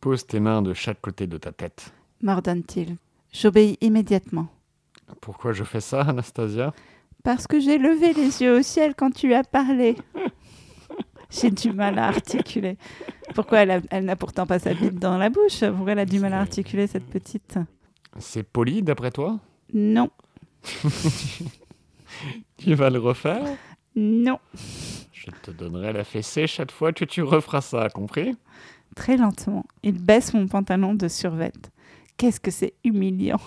[0.00, 1.92] Pose tes mains de chaque côté de ta tête.
[2.22, 2.96] m'ordonne-t-il.
[3.32, 4.48] J'obéis immédiatement.
[5.20, 6.72] Pourquoi je fais ça, Anastasia?
[7.26, 9.96] Parce que j'ai levé les yeux au ciel quand tu as parlé.
[11.28, 12.78] J'ai du mal à articuler.
[13.34, 15.64] Pourquoi elle, a- elle n'a pourtant pas sa bite dans la bouche?
[15.74, 17.58] Pourquoi elle a du mal à articuler, cette petite?
[18.20, 19.40] C'est poli, d'après toi?
[19.74, 20.08] Non,
[22.58, 23.42] Tu vas le refaire?
[23.96, 24.38] Non.
[25.12, 28.36] Je te donnerai la fessée chaque fois que tu referas ça, compris?
[28.94, 31.52] Très lentement, il baisse mon pantalon de survêt.
[32.16, 33.40] Qu'est-ce que c'est humiliant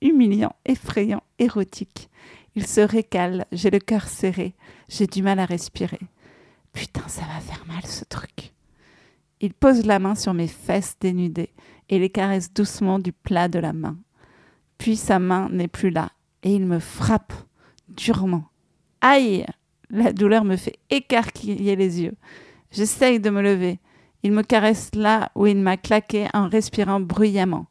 [0.00, 2.08] Humiliant, effrayant, érotique.
[2.54, 4.54] Il se récale, j'ai le cœur serré,
[4.88, 6.00] j'ai du mal à respirer.
[6.72, 8.52] Putain, ça va faire mal ce truc.
[9.40, 11.52] Il pose la main sur mes fesses dénudées
[11.88, 13.96] et les caresse doucement du plat de la main.
[14.78, 16.10] Puis sa main n'est plus là
[16.42, 17.32] et il me frappe
[17.88, 18.44] durement.
[19.00, 19.46] Aïe
[19.90, 22.14] La douleur me fait écarquiller les yeux.
[22.70, 23.78] J'essaye de me lever.
[24.24, 27.66] Il me caresse là où il m'a claqué en respirant bruyamment.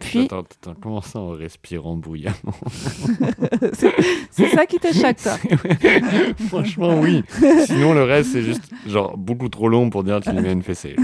[0.00, 2.54] Puis- Attends, attends, comment ça en respirant bruyamment
[4.30, 5.36] c'est ça qui te choque, toi
[6.48, 7.22] Franchement, oui.
[7.66, 10.96] Sinon, le reste, c'est juste genre beaucoup trop long pour dire qu'il met une fessée.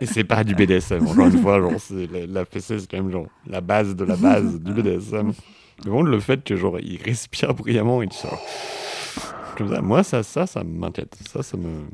[0.00, 1.60] Et c'est- pas du BDSM, encore une fois.
[1.60, 1.72] Genre,
[2.12, 5.32] la, la fessée, c'est quand même genre la base de la base du BDSM.
[5.84, 8.38] Mais bon, le fait que genre il respire bruyamment et que genre,
[9.56, 11.16] comme ça, moi ça, ça, ça m'inquiète.
[11.30, 11.86] Ça, ça me.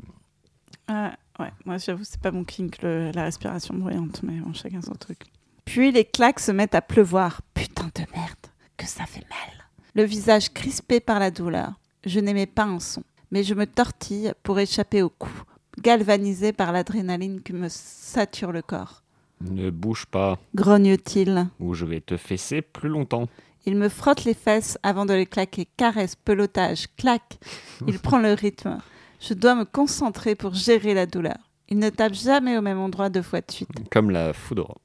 [0.89, 4.81] Euh, ouais, moi j'avoue, c'est pas mon kink, le- la respiration bruyante, mais bon, chacun
[4.81, 5.19] son truc.
[5.65, 7.41] Puis les claques se mettent à pleuvoir.
[7.53, 8.35] Putain de merde,
[8.77, 9.65] que ça fait mal.
[9.95, 11.73] Le visage crispé par la douleur.
[12.05, 15.43] Je n'aimais pas un son, mais je me tortille pour échapper au coup,
[15.81, 19.03] galvanisé par l'adrénaline qui me sature le corps.
[19.41, 21.47] Ne bouge pas Grogne-t-il.
[21.59, 23.27] ou je vais te fesser plus longtemps.
[23.65, 25.67] Il me frotte les fesses avant de les claquer.
[25.77, 27.37] Caresse, pelotage, claque.
[27.85, 28.79] Il prend le rythme.
[29.19, 31.37] Je dois me concentrer pour gérer la douleur.
[31.69, 33.69] Il ne tape jamais au même endroit deux fois de suite.
[33.91, 34.77] Comme la foudre.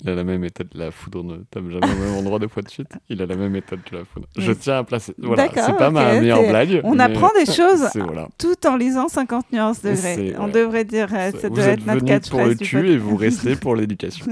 [0.00, 0.68] Il a la même méthode.
[0.74, 2.88] La foudre ne tape jamais au même endroit deux fois de suite.
[3.08, 4.26] Il a la même méthode que la foudre.
[4.36, 5.14] Je tiens à placer.
[5.18, 6.80] Voilà, c'est pas ma ok, meilleure blague.
[6.84, 8.28] On apprend des choses voilà.
[8.38, 9.96] tout en lisant 50 nuances degrés.
[10.14, 10.52] C'est- On ouais.
[10.52, 13.16] devrait dire, euh, ça vous doit être notre venu pour le catchphrase tu et vous
[13.16, 14.26] restez pour l'éducation.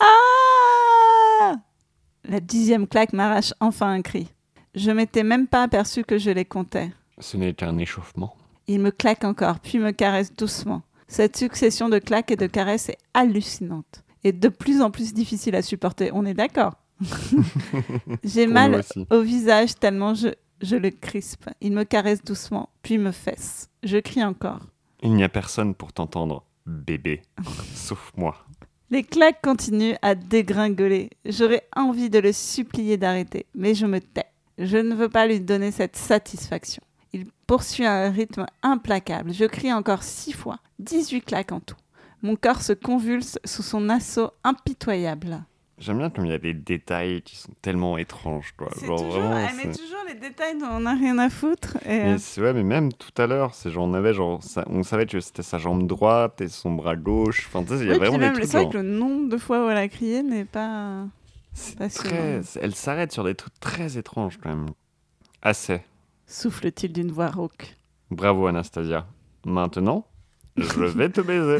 [0.00, 1.52] Ah
[2.28, 4.28] La dixième claque m'arrache enfin un cri.
[4.74, 6.90] Je m'étais même pas aperçu que je les comptais.
[7.18, 8.36] Ce n'est qu'un échauffement.
[8.66, 10.82] Il me claque encore, puis me caresse doucement.
[11.06, 15.54] Cette succession de claques et de caresses est hallucinante et de plus en plus difficile
[15.54, 16.10] à supporter.
[16.12, 16.74] On est d'accord
[18.24, 20.28] J'ai mal au visage tellement je,
[20.62, 21.50] je le crispe.
[21.60, 23.68] Il me caresse doucement, puis me fesse.
[23.82, 24.60] Je crie encore.
[25.02, 27.22] Il n'y a personne pour t'entendre, bébé.
[27.74, 28.46] Sauf moi.
[28.90, 31.10] Les claques continuent à dégringoler.
[31.26, 34.26] J'aurais envie de le supplier d'arrêter, mais je me tais.
[34.56, 36.82] Je ne veux pas lui donner cette satisfaction.
[37.14, 39.32] Il poursuit un rythme implacable.
[39.32, 41.76] Je crie encore six fois, 18 claques en tout.
[42.22, 45.44] Mon corps se convulse sous son assaut impitoyable.
[45.78, 48.52] J'aime bien comme il y a des détails qui sont tellement étranges.
[48.56, 48.68] Quoi.
[48.84, 51.76] Genre, toujours, vraiment, elle met toujours les détails dont on n'a rien à foutre.
[51.84, 54.42] Et, euh, Mais c'est- ouais, mais même tout à l'heure, c'est genre on avait genre
[54.42, 57.46] ça- on savait que c'était sa jambe droite et son bras gauche.
[57.48, 58.50] Enfin, tu sais, il y a oui, puis vraiment même, des trucs.
[58.50, 61.06] c'est vrai genre- que le nombre de fois où elle a crié n'est pas...
[61.52, 64.66] c'est très, elle s'arrête sur des trucs très étranges quand même.
[65.42, 65.80] Assez.
[66.38, 67.76] Souffle-t-il d'une voix rauque.
[68.10, 69.06] Bravo Anastasia.
[69.46, 70.04] Maintenant,
[70.56, 71.58] je vais te baiser.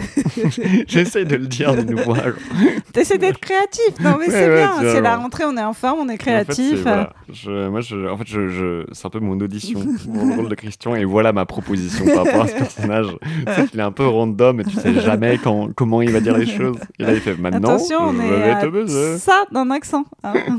[0.88, 2.16] J'essaie de le dire de nouveau.
[2.92, 3.90] T'essaies d'être créatif.
[4.00, 4.72] Non, mais Ouais, c'est ouais, bien.
[4.80, 6.70] C'est la rentrée, on est en forme, on est En fait, créatif.
[6.70, 7.12] c'est- voilà.
[7.32, 10.48] Je- moi, je, en fait, je, je- c'est un peu mon audition pour le rôle
[10.48, 13.06] de Christian, et voilà ma proposition par rapport à ce personnage.
[13.54, 16.36] C'est qu'il est un peu random, et tu sais jamais quand, comment il va dire
[16.36, 16.78] les choses.
[16.98, 19.18] Et là, il fait maintenant, Attention, on je est vais à te baiser.
[19.18, 20.04] ça d'un accent.
[20.24, 20.34] hein.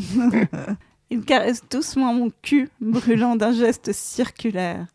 [1.09, 4.87] il caresse doucement mon cul, brûlant d'un geste circulaire.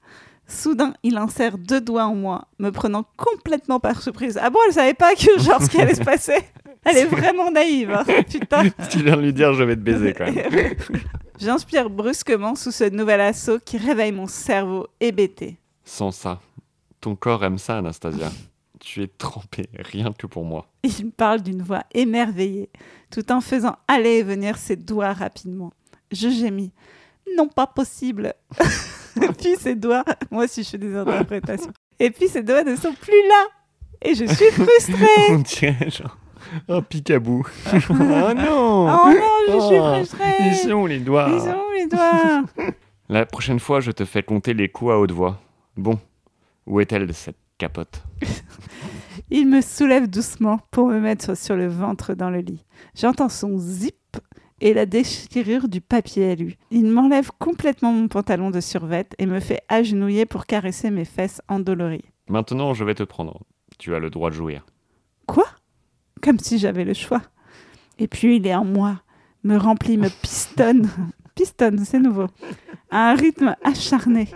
[0.47, 4.39] Soudain, il insère deux doigts en moi, me prenant complètement par surprise.
[4.43, 6.39] Ah bon, elle savait pas que genre ce qui allait se passer?
[6.85, 8.05] Elle est vraiment naïve, hein.
[8.29, 8.65] putain.
[8.91, 10.75] Tu viens de lui dire, je vais te baiser quand même.
[11.39, 15.59] J'inspire brusquement sous ce nouvel assaut qui réveille mon cerveau hébété.
[15.85, 16.41] Sans ça,
[17.01, 18.31] ton corps aime ça, Anastasia.
[18.81, 20.67] Tu es trempée, rien que pour moi.
[20.83, 22.71] Il me parle d'une voix émerveillée,
[23.11, 25.73] tout en faisant aller et venir ses doigts rapidement.
[26.13, 26.73] Je gémis.
[27.37, 28.35] Non, pas possible.
[29.39, 31.73] puis ses doigts, moi aussi je fais des interprétations.
[31.99, 33.47] Et puis ses doigts ne sont plus là.
[34.03, 35.07] Et je suis frustrée.
[35.31, 36.17] On dirait genre
[36.69, 37.47] un picabou.
[37.73, 39.13] oh non Oh non,
[39.47, 40.35] je suis Oh, frustrée.
[40.41, 42.45] Ils sont les doigts Ils sont les doigts
[43.09, 45.39] La prochaine fois, je te fais compter les coups à haute voix.
[45.77, 45.99] Bon,
[46.67, 48.03] où est-elle cette capote?
[49.31, 52.65] Il me soulève doucement pour me mettre sur le ventre dans le lit.
[52.97, 53.95] J'entends son zip
[54.61, 56.57] et la déchirure du papier alu.
[56.71, 61.41] Il m'enlève complètement mon pantalon de survêt et me fait agenouiller pour caresser mes fesses
[61.49, 62.05] endolories.
[62.29, 63.41] Maintenant, je vais te prendre.
[63.79, 64.65] Tu as le droit de jouir.
[65.27, 65.47] Quoi?
[66.23, 67.23] Comme si j'avais le choix.
[67.99, 69.03] Et puis il est en moi,
[69.45, 70.89] me remplit, me pistonne.
[71.35, 72.27] pistonne, c'est nouveau.
[72.91, 74.29] À un rythme acharné.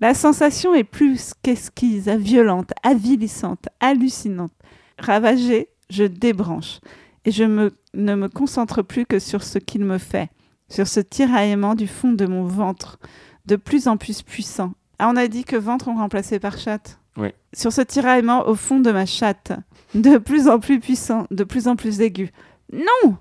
[0.00, 4.52] La sensation est plus qu'esquise, violente, avilissante, hallucinante.
[4.98, 6.80] Ravagée, je débranche.
[7.24, 10.30] Et je me, ne me concentre plus que sur ce qu'il me fait,
[10.70, 12.98] sur ce tiraillement du fond de mon ventre,
[13.46, 14.72] de plus en plus puissant.
[14.98, 17.28] Ah, on a dit que ventre on remplaçait par chatte Oui.
[17.52, 19.52] Sur ce tiraillement au fond de ma chatte,
[19.94, 22.30] de plus en plus puissant, de plus en plus aigu.
[22.72, 23.16] Non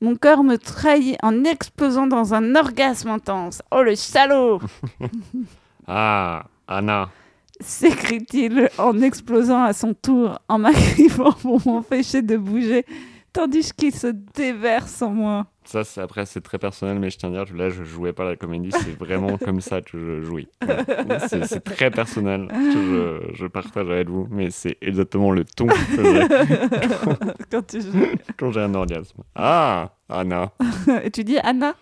[0.00, 3.62] Mon corps me trahit en explosant dans un orgasme intense.
[3.70, 4.60] Oh le salaud
[5.86, 7.08] Ah, Anna.
[7.60, 12.84] s'écrie-t-il en explosant à son tour, en m'agrippant pour m'empêcher de bouger,
[13.32, 15.46] tandis qu'il se déverse en moi.
[15.64, 18.24] Ça, c'est après, c'est très personnel, mais je tiens à dire là, je jouais pas
[18.24, 18.70] la comédie.
[18.72, 20.48] C'est vraiment comme ça que je jouis.
[21.28, 25.66] C'est c'est très personnel que je, je partage avec vous, mais c'est exactement le ton
[25.66, 26.26] que j'ai
[27.50, 28.06] Quand tu joues.
[28.38, 29.22] quand j'ai un orgasme.
[29.34, 30.52] Ah, Anna.
[31.04, 31.74] Et tu dis Anna?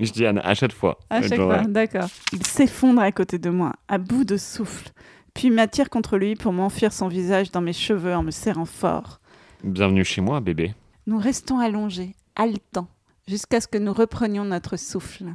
[0.00, 0.98] Je dis Anna à chaque fois.
[1.10, 2.08] À chaque fois, d'accord.
[2.32, 4.88] Il s'effondre à côté de moi, à bout de souffle,
[5.34, 9.20] puis m'attire contre lui pour m'enfuir son visage dans mes cheveux en me serrant fort.
[9.62, 10.74] Bienvenue chez moi, bébé.
[11.06, 12.88] Nous restons allongés, haletants,
[13.28, 15.34] jusqu'à ce que nous reprenions notre souffle.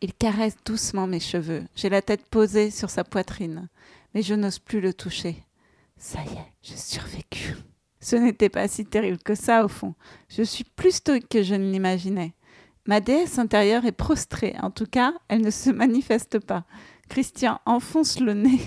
[0.00, 1.64] Il caresse doucement mes cheveux.
[1.74, 3.68] J'ai la tête posée sur sa poitrine,
[4.14, 5.44] mais je n'ose plus le toucher.
[5.98, 7.56] Ça y est, j'ai survécu.
[8.00, 9.94] Ce n'était pas si terrible que ça, au fond.
[10.28, 12.32] Je suis plus stoïque que je ne l'imaginais.
[12.86, 14.54] Ma déesse intérieure est prostrée.
[14.62, 16.64] En tout cas, elle ne se manifeste pas.
[17.08, 18.60] Christian enfonce le nez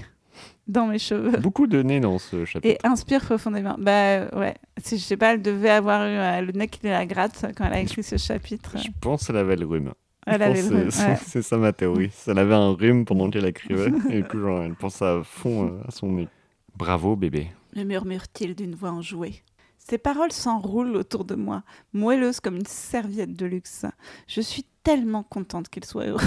[0.67, 2.67] dans mes cheveux Beaucoup de nez dans ce chapitre.
[2.83, 3.75] et inspire profondément.
[3.79, 7.05] Bah ouais, Si, je sais pas, elle devait avoir eu euh, le nez qui la
[7.05, 8.77] gratte quand elle a écrit ce chapitre.
[8.77, 9.93] Je pense qu'elle avait le rhume.
[10.25, 11.41] Elle avait le rhume, c'est- ouais.
[11.41, 12.09] Ça ma théorie.
[12.27, 13.91] Elle avait un rhume pendant qu'elle écrivait.
[14.09, 16.29] et du coup, genre, elle pensait à fond euh, à son nez.
[16.77, 17.49] Bravo, bébé.
[17.75, 19.43] me murmure-t-il d'une voix enjouée.
[19.77, 23.85] Ses paroles s'enroulent autour de moi, moelleuses comme une serviette de luxe.
[24.27, 26.21] Je suis tellement contente qu'il soit heureux.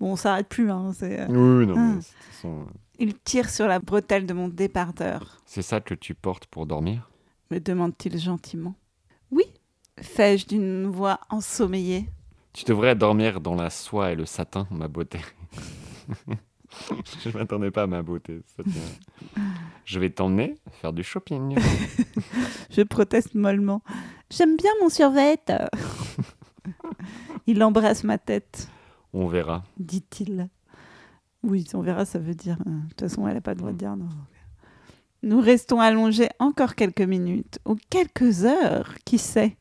[0.00, 0.92] Bon, on s'arrête plus, hein.
[0.94, 2.00] c'est, euh, Oui, non, mais Ah.
[2.00, 5.80] c'est- de toute façon, euh, Il tire sur la bretelle de mon débardeur, c'est ça
[5.80, 7.08] que tu portes pour dormir?
[7.50, 8.74] Me demande-t-il gentiment.
[9.30, 9.44] Oui,
[10.00, 12.08] fais-je d'une voix ensommeillée.
[12.52, 15.20] Tu devrais dormir dans la soie et le satin, ma beauté.
[17.24, 18.42] Je m'attendais pas à ma beauté.
[18.56, 19.42] ça tient.
[19.84, 21.56] Je vais t'emmener faire du shopping.
[22.70, 23.82] Je proteste mollement.
[24.30, 25.36] J'aime bien mon survêt.
[27.46, 28.68] Il embrasse ma tête,
[29.12, 29.64] On verra.
[29.78, 30.48] dit-il.
[31.42, 32.58] Oui, on verra, ça veut dire.
[32.66, 34.08] euh, De toute façon, elle n'a pas le droit de dire non.
[35.22, 39.56] Nous restons allongés encore quelques minutes, ou quelques heures, qui sait.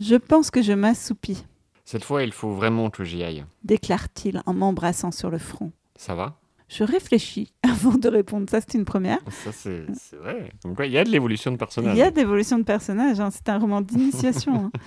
[0.00, 1.44] Je pense que je m'assoupis,
[1.84, 3.44] Cette fois, il faut vraiment que j'y aille.
[3.64, 5.72] déclare-t-il en m'embrassant sur le front.
[5.96, 6.36] Ça va?
[6.68, 8.48] Je réfléchis avant de répondre.
[8.50, 9.20] Ça, c'est une première.
[9.30, 9.84] Ça, c'est
[10.16, 10.50] vrai.
[10.62, 11.94] Comme quoi, il y a de l'évolution de personnage.
[11.94, 14.66] Il y a d'évolution de personnage, hein, c'est un roman d'initiation.
[14.74, 14.78] hein.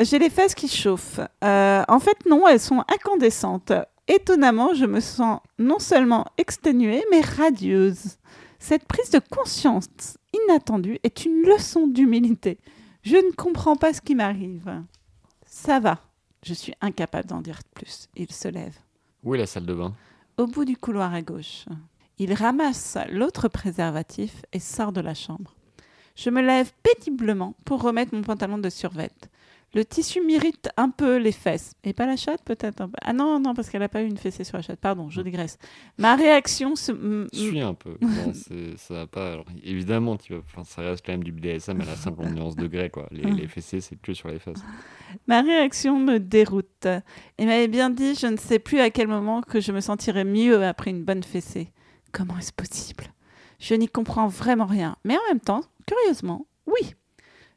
[0.00, 1.20] J'ai les fesses qui chauffent.
[1.42, 3.72] Euh, en fait, non, elles sont incandescentes.
[4.06, 8.16] Étonnamment, je me sens non seulement exténuée, mais radieuse.
[8.60, 12.58] Cette prise de conscience inattendue est une leçon d'humilité.
[13.02, 14.82] Je ne comprends pas ce qui m'arrive.
[15.46, 15.98] Ça va.
[16.44, 18.08] Je suis incapable d'en dire plus.
[18.16, 18.76] Il se lève.
[19.24, 19.94] Où est la salle de bain?
[20.36, 21.66] Au bout du couloir à gauche.
[22.18, 25.54] Il ramasse l'autre préservatif et sort de la chambre.
[26.14, 29.10] Je me lève péniblement pour remettre mon pantalon de survêt.
[29.74, 31.74] Le tissu m'irrite un peu les fesses.
[31.84, 32.88] Et pas la chatte, peut-être.
[33.02, 34.80] Ah non, non, parce qu'elle n'a pas eu une fessée sur la chatte.
[34.80, 35.58] Pardon, je digresse.
[35.98, 36.90] Ma réaction se...
[36.92, 37.96] m- Suis un peu.
[38.00, 38.32] Non,
[38.76, 39.32] ça va pas.
[39.32, 40.38] Alors, évidemment, tu vas...
[40.40, 42.88] enfin, ça reste quand même du BDSM à la 50 nuances degrés.
[42.88, 43.08] Quoi.
[43.10, 44.62] Les, les fessées, c'est que sur les fesses.
[45.26, 46.88] Ma réaction me déroute.
[47.38, 50.24] Il m'avait bien dit, je ne sais plus à quel moment, que je me sentirais
[50.24, 51.72] mieux après une bonne fessée.
[52.12, 53.04] Comment est-ce possible?
[53.58, 54.96] Je n'y comprends vraiment rien.
[55.04, 56.94] Mais en même temps, curieusement, oui.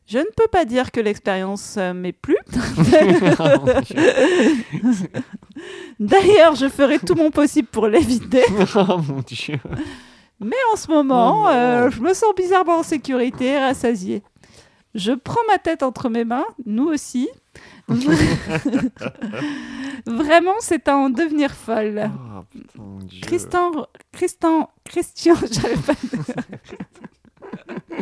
[0.07, 2.35] Je ne peux pas dire que l'expérience euh, m'est plu.
[3.39, 3.65] Oh.
[5.99, 8.43] D'ailleurs, je ferai tout mon possible pour l'éviter.
[8.75, 9.59] oh mon dieu.
[10.39, 14.23] Mais en ce moment, Oh euh, je me sens bizarrement en sécurité et rassasiée.
[14.95, 17.29] Je prends ma tête entre mes mains, nous aussi.
[20.05, 22.09] Vraiment, c'est à en devenir folle.
[22.79, 22.99] Oh.
[23.21, 23.71] Christian,
[24.11, 25.93] Christian, Christian, j'arrive pas.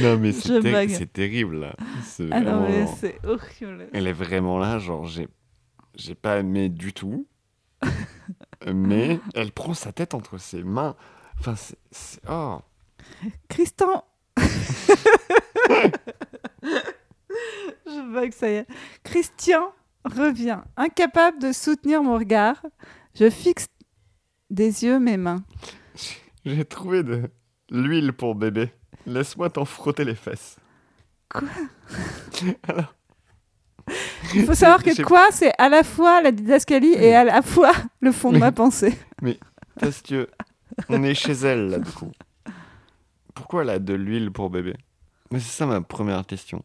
[0.00, 1.74] Non, mais c'est ter- terrible là.
[2.30, 3.88] Ah non, vraiment, mais genre, c'est horrible.
[3.92, 5.28] Elle est vraiment là, genre, j'ai
[5.94, 7.26] j'ai pas aimé du tout.
[8.66, 10.94] mais elle prend sa tête entre ses mains.
[11.38, 11.78] Enfin, c'est.
[11.90, 12.60] c'est- Oh.
[13.48, 14.04] Christian.
[17.86, 18.66] Je bug, ça y est.
[19.04, 19.72] Christian
[20.04, 22.62] revient, incapable de soutenir mon regard.
[23.14, 23.66] Je fixe
[24.50, 25.44] des yeux mes mains.
[26.44, 27.30] J'ai trouvé de
[27.70, 28.70] l'huile pour bébé.
[29.06, 30.56] Laisse-moi t'en frotter les fesses.
[34.34, 37.72] Il faut savoir que quoi, c'est à la fois la didascalie et à la fois
[38.00, 38.98] le fond de ma pensée.
[39.78, 40.28] Parce que
[40.88, 42.10] on est chez elle là du coup.
[43.34, 44.74] Pourquoi elle a de l'huile pour bébé?
[45.30, 46.62] Mais c'est ça ma première question.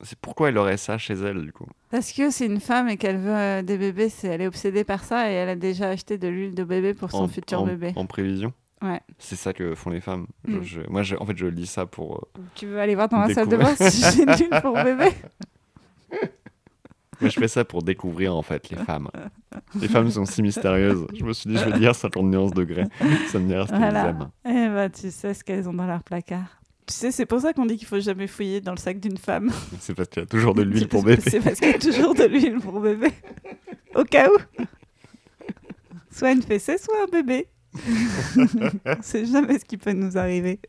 [0.00, 1.66] C'est pourquoi elle aurait ça chez elle du coup?
[1.90, 4.82] Parce que c'est une femme et qu'elle veut euh, des bébés, c'est elle est obsédée
[4.84, 7.60] par ça et elle a déjà acheté de l'huile de bébé pour son en, futur
[7.60, 7.92] en- bébé.
[7.96, 8.52] En prévision?
[8.84, 9.00] Ouais.
[9.18, 10.26] C'est ça que font les femmes.
[10.46, 10.62] Je- Mm.
[10.62, 12.16] je- moi, je- en fait, je lis ça pour.
[12.16, 15.10] euh, Tu veux aller voir dans la salle de bain si j'ai l'huile pour bébé?
[17.20, 19.08] Moi, je fais ça pour découvrir en fait les femmes.
[19.80, 21.06] Les femmes sont si mystérieuses.
[21.14, 22.84] Je me suis dit, je vais dire 50 nuances degrés.
[23.28, 24.08] Ça me dira ce qu'elles Voilà.
[24.08, 24.28] aiment.
[24.44, 26.60] Eh bah, tu sais ce qu'elles ont dans leur placard.
[26.86, 29.16] Tu sais, c'est pour ça qu'on dit qu'il faut jamais fouiller dans le sac d'une
[29.16, 29.50] femme.
[29.80, 31.22] C'est parce qu'il y a toujours de l'huile pour bébé.
[31.26, 33.08] C'est parce qu'il y a toujours de l'huile pour bébé.
[33.94, 34.62] Au cas où.
[36.10, 37.46] Soit une fessée, soit un bébé.
[38.86, 40.60] On sait jamais ce qui peut nous arriver.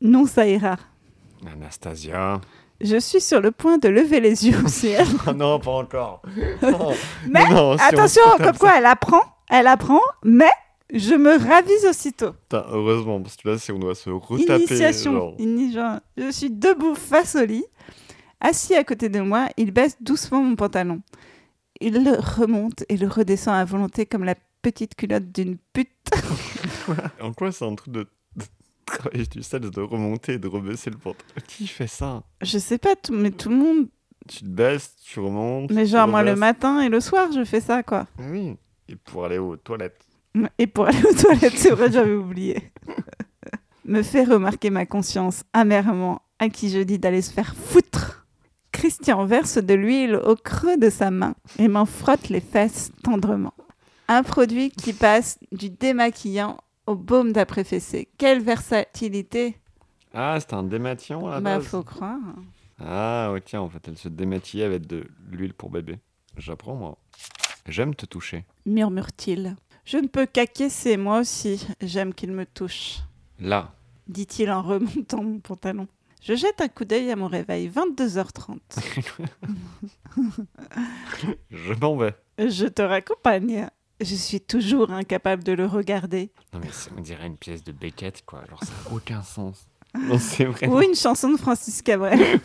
[0.00, 0.76] Non, ça ira.
[1.46, 2.40] Anastasia.
[2.80, 5.06] Je suis sur le point de lever les yeux au ciel.
[5.26, 6.22] Oh non, pas encore.
[7.28, 10.48] Mais Non, si on attention, comme quoi elle apprend, elle apprend, mais
[10.94, 12.32] je me ravise aussitôt.
[12.32, 14.60] Putain, heureusement, parce que là, si on doit se retaper.
[14.64, 15.12] Initiation.
[15.12, 15.34] genre.
[15.38, 17.64] Ini- genre, je suis debout face au lit.
[18.40, 21.02] Assis à côté de moi, il baisse doucement mon pantalon.
[21.82, 25.88] Il le remonte et le redescend à volonté comme la petite culotte d'une pute.
[27.20, 28.06] En quoi c'est un truc de,
[28.84, 32.22] travailler du de remonter et de rebaisser le pantalon Qui fait ça?
[32.42, 33.88] Je sais pas, tout- mais tout le monde.
[34.28, 35.70] Tu te baisses, tu remontes.
[35.70, 38.06] Mais genre, moi, le matin et le soir, je fais ça, quoi.
[38.18, 38.56] Ah Oui.
[38.88, 40.00] Et pour aller aux toilettes.
[40.58, 42.72] Et pour aller aux toilettes, c'est vrai, j'avais oublié.
[43.84, 48.26] Me fait remarquer ma conscience amèrement, à qui je dis d'aller se faire foutre.
[48.72, 53.54] Christian verse de l'huile au creux de sa main et m'en frotte les fesses tendrement.
[54.12, 58.08] Un produit qui passe du démaquillant au baume d'après-fessé.
[58.18, 59.56] Quelle versatilité
[60.12, 62.18] Ah, c'est un démaquillant à la Bah, base faut croire.
[62.80, 66.00] Ah, ok, en fait, elle se démaquillait avec de l'huile pour bébé.
[66.36, 66.98] J'apprends, moi.
[67.68, 68.44] J'aime te toucher.
[68.66, 69.54] Murmure-t-il.
[69.84, 71.64] Je ne peux qu'acquiescer, moi aussi.
[71.80, 72.98] J'aime qu'il me touche.
[73.38, 73.72] Là.
[74.08, 75.86] dit-il en remontant mon pantalon.
[76.20, 78.58] Je jette un coup d'œil à mon réveil, 22h30.
[81.50, 82.14] Je m'en vais.
[82.38, 83.68] Je te raccompagne.
[84.00, 86.30] Je suis toujours incapable de le regarder.
[86.52, 88.40] Non, mais on dirait une pièce de Beckett, quoi.
[88.46, 89.66] Alors, ça n'a aucun sens.
[89.98, 90.76] Non, vraiment.
[90.76, 92.18] Ou une chanson de Francis Cabrel.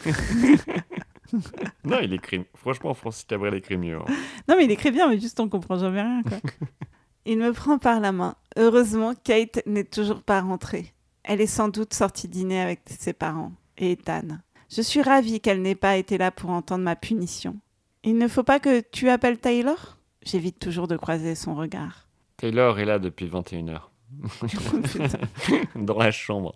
[1.84, 2.46] Non, il écrit.
[2.56, 3.98] Franchement, Francis Cabrel écrit mieux.
[3.98, 4.06] hein.
[4.48, 6.22] non, mais il écrit bien, mais juste on comprend jamais rien.
[6.24, 6.38] Quoi.
[7.26, 8.36] il me prend par la main.
[8.58, 10.94] Heureusement, Kate n'est toujours pas rentrée.
[11.24, 14.38] Elle est sans doute sortie dîner avec ses parents et Ethan.
[14.70, 17.58] Je suis ravie qu'elle n'ait pas été là pour entendre ma punition.
[18.04, 19.95] Il ne faut pas que tu appelles Taylor?
[20.26, 22.08] J'évite toujours de croiser son regard.
[22.38, 23.80] Taylor est là depuis 21h.
[25.76, 26.56] Dans la chambre.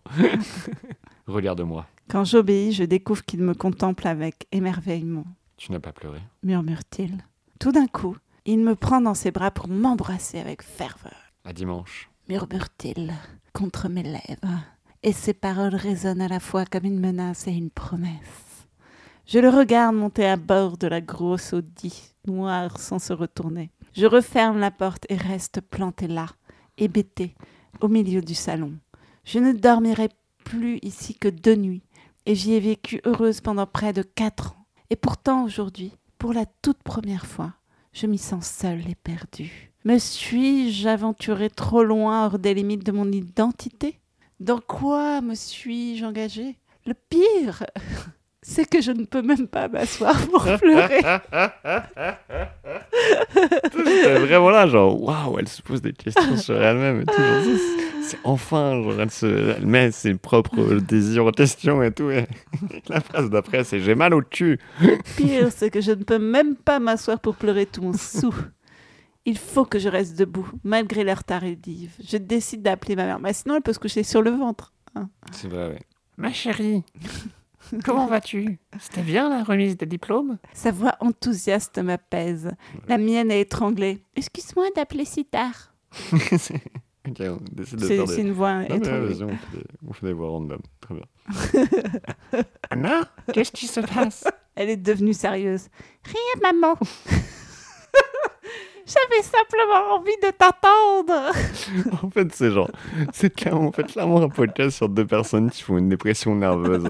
[1.27, 1.85] Regarde-moi.
[2.09, 5.25] Quand j'obéis, je découvre qu'il me contemple avec émerveillement,
[5.57, 6.19] Tu n'as pas pleuré.
[6.43, 7.17] murmure-t-il.
[7.59, 12.09] Tout d'un coup, il me prend dans ses bras pour m'embrasser avec ferveur, À dimanche.
[12.29, 13.13] murmure-t-il,
[13.53, 14.63] contre mes lèvres.
[15.03, 18.48] Et ses paroles résonnent à la fois comme une menace et une promesse.
[19.31, 23.69] Je le regarde monter à bord de la grosse Audi, noire sans se retourner.
[23.93, 26.25] Je referme la porte et reste planté là,
[26.79, 27.35] hébétée,
[27.79, 28.73] au milieu du salon.
[29.25, 30.09] Je ne dormirai
[30.43, 31.83] plus ici que deux nuits,
[32.25, 34.65] et j'y ai vécu heureuse pendant près de quatre ans.
[34.89, 37.53] Et pourtant, aujourd'hui, pour la toute première fois,
[37.93, 39.71] je m'y sens seule et perdue.
[39.85, 43.99] Me suis-je aventurée trop loin hors des limites de mon identité?
[44.39, 46.57] Dans quoi me suis-je engagée?
[46.87, 47.67] Le pire,
[48.51, 51.01] c'est que je ne peux même pas m'asseoir pour pleurer.
[53.71, 57.21] C'était vraiment là, genre, waouh, elle se pose des questions sur elle-même et tout.
[57.21, 57.79] genre, c'est-
[58.09, 59.27] C'est enfin, genre, elle, se,
[59.57, 62.09] elle met ses propres désirs en question et tout.
[62.09, 62.25] Et
[62.89, 64.57] la phrase d'après, c'est j'ai mal au cul.
[65.15, 68.33] pire, c'est que je ne peux même pas m'asseoir pour pleurer tout mon sou.
[69.25, 71.91] Il faut que je reste debout, malgré l'heure tardive.
[72.03, 73.19] Je décide d'appeler ma mère.
[73.19, 74.73] Mais sinon, elle peut se coucher sur le ventre.
[75.31, 75.79] C'est vrai, oui.
[76.17, 76.83] Ma chérie,
[77.85, 78.59] comment vas-tu?
[78.79, 80.37] C'était bien la remise des diplômes?
[80.53, 82.51] Sa voix enthousiaste m'apaise.
[82.87, 84.03] La mienne est étranglée.
[84.15, 85.73] Excuse-moi d'appeler si tard.
[86.13, 88.21] ok, on décide de C'est des...
[88.21, 89.13] une voix Non, mais étranglée.
[89.13, 89.63] vas-y, on fait, des...
[89.87, 90.59] on fait des voix random.
[90.81, 92.41] Très bien.
[92.69, 93.01] Anna,
[93.33, 94.25] qu'est-ce qui se passe?
[94.55, 95.67] Elle est devenue sérieuse.
[96.03, 96.75] Rien, maman.
[98.89, 101.31] J'avais simplement envie de t'entendre.
[102.03, 102.69] En fait, c'est genre,
[103.13, 106.89] c'est clairement, en fait, clairement un podcast sur deux personnes qui font une dépression nerveuse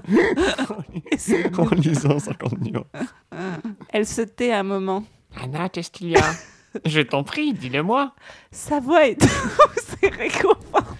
[1.18, 2.84] c'est- en lisant 50 nuances.
[3.90, 5.04] Elle se tait un moment.
[5.42, 6.24] Anna, qu'est-ce qu'il y a?
[6.86, 8.12] Je t'en prie, dis-le-moi.
[8.52, 10.96] Sa voix est douce et réconfortante.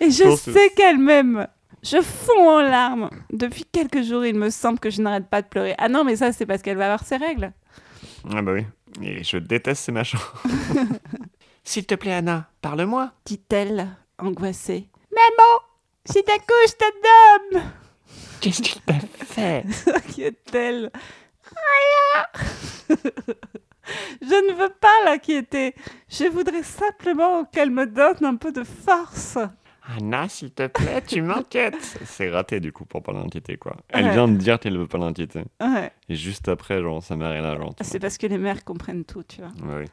[0.00, 1.46] et je sais qu'elle m'aime.
[1.88, 3.10] Je fonds en larmes.
[3.30, 5.76] Depuis quelques jours, il me semble que je n'arrête pas de pleurer.
[5.78, 7.52] Ah non, mais ça, c'est parce qu'elle va avoir ses règles.
[8.34, 8.66] Ah bah oui.
[9.02, 10.18] Et je déteste ces machins.
[11.64, 13.12] S'il te plaît, Anna, parle-moi.
[13.24, 14.88] Dit-elle, angoissée.
[15.14, 15.62] Maman,
[16.04, 17.62] si t'accouches homme
[18.40, 19.64] Qu'est-ce qu'il t'a fait?
[19.70, 20.90] S'inquiète-t-elle.
[21.44, 22.96] Rien
[24.20, 25.76] Je ne veux pas l'inquiéter.
[26.08, 29.38] Je voudrais simplement qu'elle me donne un peu de force.
[29.96, 31.98] Anna, s'il te plaît, tu m'inquiètes.
[32.04, 33.76] C'est raté du coup pour pas l'inquiéter quoi.
[33.88, 34.12] Elle Ouais.
[34.12, 35.44] vient de dire qu'elle veut pas l'inquiéter.
[35.60, 35.92] Ouais.
[36.08, 37.74] Et juste après, genre, sa mère est là, genre.
[37.82, 39.52] C'est parce que les mères comprennent tout, tu vois.
[39.58, 39.74] vois.
[39.76, 39.86] Ouais, oui.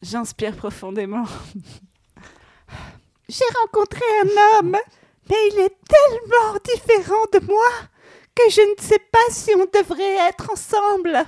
[0.00, 1.24] J'inspire profondément.
[3.28, 4.76] J'ai rencontré un homme,
[5.28, 7.66] mais il est tellement différent de moi
[8.34, 11.18] que je ne sais pas si on devrait être ensemble.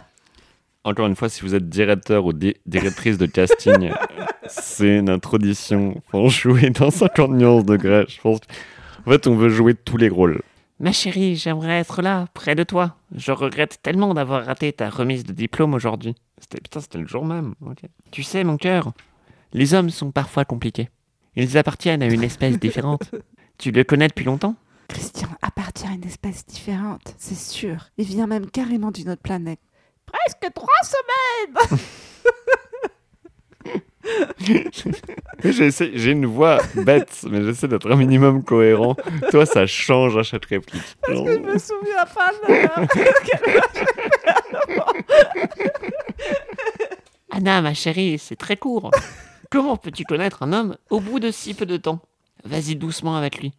[0.84, 3.90] Encore une fois, si vous êtes directeur ou di- directrice de casting,
[4.46, 8.06] c'est notre audition pour jouer dans 50 nuances de grès.
[8.08, 8.38] Je pense.
[9.06, 10.40] En fait, on veut jouer tous les rôles.
[10.78, 12.96] Ma chérie, j'aimerais être là, près de toi.
[13.14, 16.14] Je regrette tellement d'avoir raté ta remise de diplôme aujourd'hui.
[16.38, 17.54] C'était putain, c'était le jour même.
[18.10, 18.92] Tu sais, mon cœur,
[19.52, 20.88] les hommes sont parfois compliqués.
[21.36, 23.10] Ils appartiennent à une espèce différente.
[23.58, 24.56] Tu le connais depuis longtemps?
[24.88, 27.90] Christian appartient à une espèce différente, c'est sûr.
[27.98, 29.60] Il vient même carrément d'une autre planète.
[30.12, 31.78] Presque trois semaines
[35.94, 38.96] J'ai une voix bête, mais j'essaie d'être un minimum cohérent.
[39.30, 40.82] Toi, ça change à chaque réplique.
[41.08, 42.54] Genre, Je me souviens pas de
[47.30, 48.90] Anna, ma chérie, c'est très court.
[49.50, 52.00] Comment peux-tu connaître un homme au bout de si peu de temps?
[52.44, 53.52] Vas-y doucement avec lui.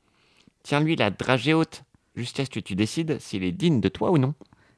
[0.63, 1.83] Tiens-lui la dragée haute,
[2.15, 4.33] jusqu'à ce que tu décides s'il est digne de toi ou non.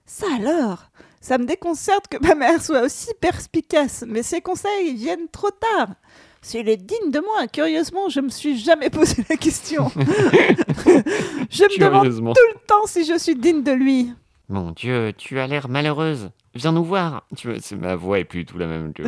[0.06, 0.90] Ça alors?
[1.22, 5.96] Ça me déconcerte que ma mère soit aussi perspicace, mais ses conseils viennent trop tard.
[6.42, 9.90] S'il est digne de moi, curieusement, je me suis jamais posé la question.
[9.96, 14.12] je me demande tout le temps si je suis digne de lui.
[14.50, 16.32] Mon Dieu, tu as l'air malheureuse.
[16.54, 17.26] Viens nous voir.
[17.38, 19.04] Tu vois, c'est ma voix est plus tout la même que.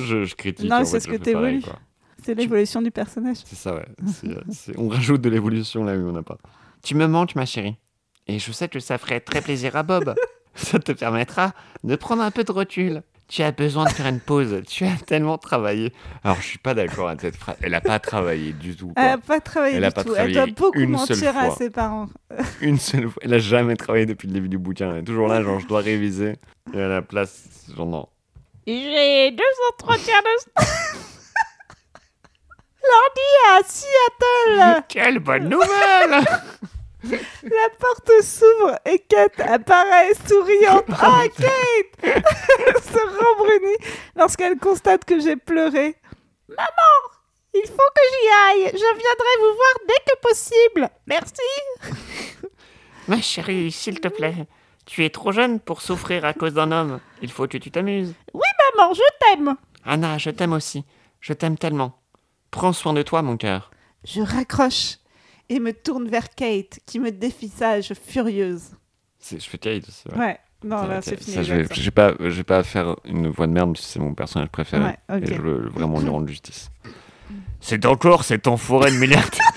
[0.00, 0.68] Je, je critique.
[0.68, 1.62] Non, c'est ce que t'évolues.
[2.24, 3.38] C'est l'évolution du personnage.
[3.44, 3.86] C'est ça, ouais.
[4.76, 6.38] On rajoute de l'évolution là où on n'a pas.
[6.82, 7.76] Tu me manques, ma chérie.
[8.30, 10.14] Et je sais que ça ferait très plaisir à Bob.
[10.54, 11.52] Ça te permettra
[11.82, 13.02] de prendre un peu de recul.
[13.26, 14.62] Tu as besoin de faire une pause.
[14.68, 15.92] Tu as tellement travaillé.
[16.22, 17.56] Alors, je suis pas d'accord avec cette phrase.
[17.60, 18.88] Elle a pas travaillé du tout.
[18.88, 19.02] quoi.
[19.02, 20.14] Elle n'a pas travaillé Elle du a pas tout.
[20.16, 22.08] Elle doit travaillé beaucoup mentir à ses parents.
[22.60, 23.20] Une seule fois.
[23.24, 24.92] Elle a jamais travaillé depuis le début du bouquin.
[24.92, 26.36] Elle est toujours là, genre, je dois réviser.
[26.72, 28.08] Et à la place, genre, non.
[28.66, 30.62] J'ai deux entretiens de...
[32.82, 36.24] Lundi à Seattle Quelle bonne nouvelle
[37.42, 40.84] La porte s'ouvre et Kate apparaît souriante.
[40.90, 43.76] Ah, Kate Elle se rembrunit
[44.16, 45.96] lorsqu'elle constate que j'ai pleuré.
[46.48, 46.96] Maman,
[47.54, 48.70] il faut que j'y aille.
[48.72, 50.90] Je viendrai vous voir dès que possible.
[51.06, 51.40] Merci.
[53.08, 54.46] Ma chérie, s'il te plaît.
[54.86, 57.00] Tu es trop jeune pour souffrir à cause d'un homme.
[57.22, 58.14] Il faut que tu t'amuses.
[58.34, 59.56] Maman, je t'aime.
[59.84, 60.84] Anna, je t'aime aussi.
[61.20, 61.98] Je t'aime tellement.
[62.50, 63.70] Prends soin de toi, mon cœur.
[64.04, 64.96] Je raccroche
[65.50, 68.70] et me tourne vers Kate qui me dévisage furieuse.
[69.18, 70.04] C'est, je fais Kate aussi.
[70.12, 70.18] ouais.
[70.18, 70.38] Ouais.
[70.62, 71.36] Non, là, c'est fini.
[71.36, 73.98] ça, je vais, je pas, je vais pas faire une voix de merde, que c'est
[73.98, 74.84] mon personnage préféré.
[75.08, 75.20] Ouais.
[75.22, 76.70] Et je veux vraiment lui rendre justice.
[77.60, 79.40] C'est encore cet enfoiré de milliardaire.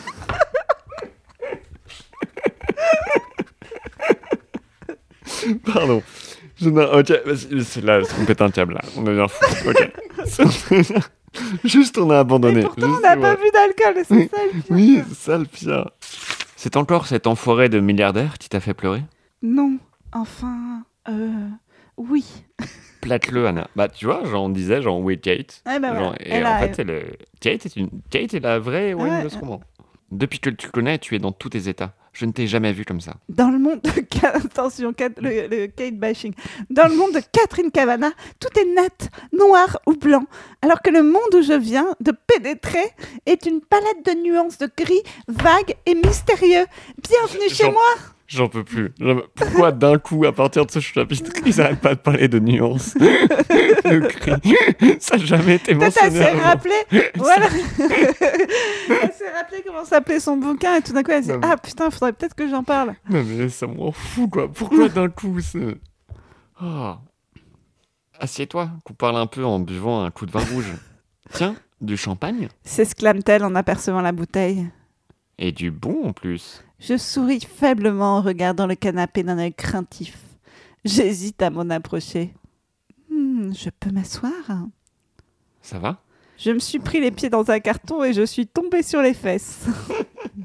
[5.65, 6.01] Pardon.
[6.61, 7.09] Je ok,
[7.83, 8.81] là, c'est- on pète un câble là.
[8.95, 9.69] On devient fou.
[9.69, 9.91] Ok.
[11.63, 12.59] Juste, on a abandonné.
[12.59, 14.63] Et pourtant, Juste, on n'a pas bu d'alcool, c'est ça le pire.
[14.69, 15.89] Oui, c'est ça le pire.
[16.55, 19.03] C'est encore cet enfoiré de milliardaire qui t'a fait pleurer?
[19.41, 19.77] Non,
[20.13, 21.47] enfin, euh,
[21.97, 22.25] oui.
[23.01, 23.67] Plate-le, Anna.
[23.75, 25.61] Bah, tu vois, genre, on disait, genre, oui, Kate.
[25.67, 27.89] Genre, voilà, et elle en a- fait, elle est- Kate, est une...
[28.09, 29.23] Kate est la vraie héroïne Ouais.
[29.23, 29.59] de ce roman.
[30.13, 31.93] Depuis que tu connais, tu es dans tous tes états.
[32.13, 33.15] Je ne t'ai jamais vu comme ça.
[33.29, 33.89] Dans le monde de
[34.27, 36.33] attention, le, le Kate bashing.
[36.69, 40.25] Dans le monde de Catherine Cavana, tout est net, noir ou blanc,
[40.61, 42.85] alors que le monde où je viens de pénétrer
[43.25, 46.67] est une palette de nuances de gris vague et mystérieux.
[47.01, 47.81] Bienvenue chez moi.
[48.35, 48.93] J'en peux plus.
[49.35, 52.95] Pourquoi d'un coup, à partir de ce chapitre, ils n'arrêtent pas de parler de nuances
[52.99, 54.31] Le cri.
[54.99, 56.25] Ça n'a jamais été Peut-être elle mentionné.
[56.25, 56.43] s'est avant.
[56.43, 56.73] rappelé,
[57.15, 57.45] voilà.
[57.49, 61.47] elle s'est rappelé comment s'appelait son bouquin et tout d'un coup elle s'est dit mais-
[61.51, 62.95] ah putain faudrait peut-être que j'en parle.
[63.09, 64.51] Non, mais ça me rend fou, quoi.
[64.51, 65.77] Pourquoi d'un coup c'est...
[66.61, 66.93] Oh.
[68.19, 70.71] Assieds-toi, qu'on parle un peu en buvant un coup de vin rouge.
[71.31, 74.67] Tiens, du champagne S'exclame-t-elle en apercevant la bouteille.
[75.39, 76.63] Et du bon en plus.
[76.85, 80.17] Je souris faiblement en regardant le canapé d'un œil craintif.
[80.83, 82.33] J'hésite à m'en approcher.
[83.09, 84.33] Hmm, je peux m'asseoir?
[85.61, 85.99] Ça va?
[86.37, 89.13] Je me suis pris les pieds dans un carton et je suis tombée sur les
[89.13, 89.65] fesses.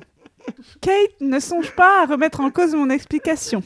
[0.81, 3.63] Kate ne songe pas à remettre en cause mon explication.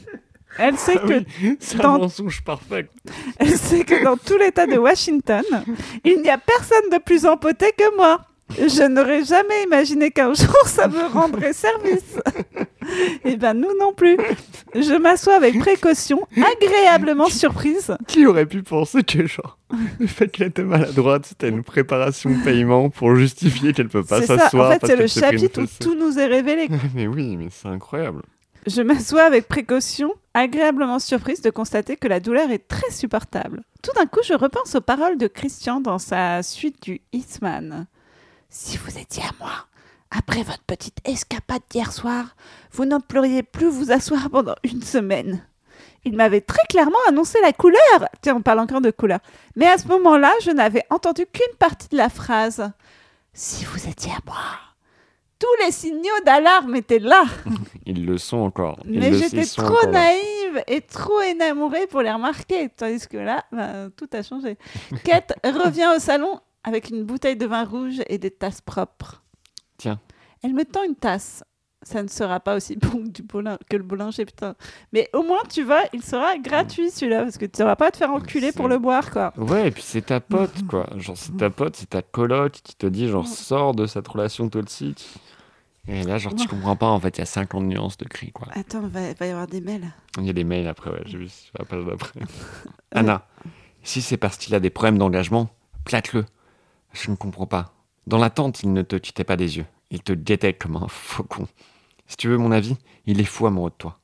[0.57, 2.89] Elle sait Ah que oui, dans- un mensonge parfait.
[3.37, 5.43] Elle sait que dans tout l'État de Washington,
[6.03, 8.21] il n'y a personne de plus empoté que moi.
[8.57, 12.19] Je n'aurais jamais imaginé qu'un jour ça me rendrait service.
[13.23, 14.17] Eh ben nous non plus.
[14.75, 17.95] Je m'assois avec précaution, agréablement surprise.
[18.07, 19.57] Qui aurait pu penser que, genre,
[19.99, 24.21] le fait qu'elle était maladroite, c'était une préparation de paiement pour justifier qu'elle peut pas
[24.21, 26.67] s'asseoir En fait, c'est le chapitre où tout nous est révélé.
[26.93, 28.21] Mais oui, mais c'est incroyable.
[28.67, 33.61] Je m'assois avec précaution, agréablement surprise de constater que la douleur est très supportable.
[33.81, 37.87] Tout d'un coup, je repense aux paroles de Christian dans sa suite du Eastman.
[38.55, 39.65] Si vous étiez à moi,
[40.11, 42.35] après votre petite escapade d'hier soir,
[42.71, 45.43] vous ne pourriez plus vous asseoir pendant une semaine.
[46.05, 47.79] Il m'avait très clairement annoncé la couleur.
[48.21, 49.21] Tiens, on parle encore de couleur.
[49.55, 52.71] Mais à ce moment-là, je n'avais entendu qu'une partie de la phrase.
[53.33, 54.35] Si vous étiez à moi.
[55.39, 57.23] Tous les signaux d'alarme étaient là.
[57.87, 58.77] Ils le sont encore.
[58.85, 62.69] Ils Mais j'étais trop naïve et trop énamourée pour les remarquer.
[62.69, 64.59] Tandis que là, bah, tout a changé.
[65.03, 69.21] Kate revient au salon avec une bouteille de vin rouge et des tasses propres.
[69.77, 69.99] Tiens.
[70.43, 71.43] Elle me tend une tasse.
[71.85, 74.55] Ça ne sera pas aussi bon que, du boulin- que le boulanger, putain.
[74.93, 77.91] Mais au moins, tu vois, il sera gratuit celui-là, parce que tu ne vas pas
[77.91, 79.33] te faire enculer pour le boire, quoi.
[79.35, 80.87] Ouais, et puis c'est ta pote, quoi.
[80.95, 84.47] Genre, c'est ta pote, c'est ta coloc qui te dit, genre, sors de cette relation
[84.47, 85.05] toxique.
[85.89, 88.31] Et là, genre, tu comprends pas, en fait, il y a 50 nuances de cri,
[88.31, 88.47] quoi.
[88.53, 89.91] Attends, il va, va y avoir des mails.
[90.17, 91.27] Il y a des mails après, ouais, j'ai vu
[91.59, 92.21] la page d'après.
[92.93, 93.27] Anna,
[93.83, 95.49] si c'est parce qu'il a des problèmes d'engagement,
[95.83, 96.23] plate-le.
[96.93, 97.73] Je ne comprends pas.
[98.07, 99.65] Dans l'attente, il ne te quittait pas des yeux.
[99.91, 101.47] Il te guettait comme un faucon.
[102.07, 103.99] Si tu veux mon avis, il est fou amoureux de toi.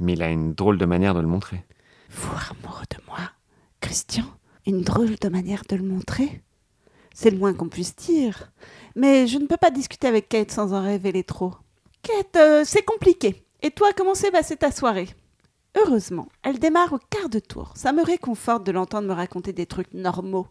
[0.00, 1.64] Mais il a une drôle de manière de le montrer.
[2.08, 3.18] Fou amoureux de moi
[3.80, 4.24] Christian?
[4.66, 6.42] Une drôle de manière de le montrer?
[7.14, 8.50] C'est le moins qu'on puisse dire.
[8.96, 11.54] Mais je ne peux pas discuter avec Kate sans en révéler trop.
[12.02, 13.44] Kate, euh, c'est compliqué.
[13.62, 15.08] Et toi, comment s'est passée ta soirée?
[15.76, 17.72] Heureusement, elle démarre au quart de tour.
[17.76, 20.46] Ça me réconforte de l'entendre me raconter des trucs normaux.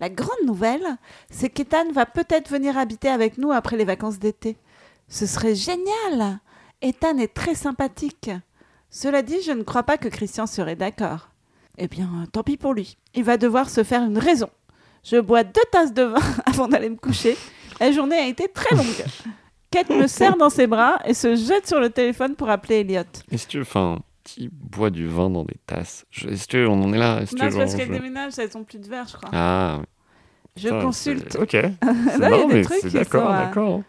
[0.00, 0.96] La grande nouvelle,
[1.30, 4.56] c'est qu'Ethan va peut-être venir habiter avec nous après les vacances d'été.
[5.08, 6.40] Ce serait génial
[6.82, 8.30] Ethan est très sympathique.
[8.90, 11.30] Cela dit, je ne crois pas que Christian serait d'accord.
[11.78, 12.98] Eh bien, tant pis pour lui.
[13.14, 14.50] Il va devoir se faire une raison.
[15.04, 17.36] Je bois deux tasses de vin avant d'aller me coucher.
[17.80, 19.04] La journée a été très longue.
[19.70, 23.04] Kate me serre dans ses bras et se jette sur le téléphone pour appeler Elliot.
[23.30, 24.00] Est-ce que, enfin,
[24.34, 27.20] qui boit du vin dans des tasses Je- Est-ce qu'on en est là?
[27.20, 29.30] Est-ce Non, c'est parce qu'elle je- déménage, elles ont plus de verre, je crois.
[29.32, 29.84] Ah, oui.
[30.56, 31.36] je Putain, consulte.
[31.40, 31.52] Ok.
[31.52, 33.82] Là, des mais trucs c'est d'accord, sont, euh, d'accord.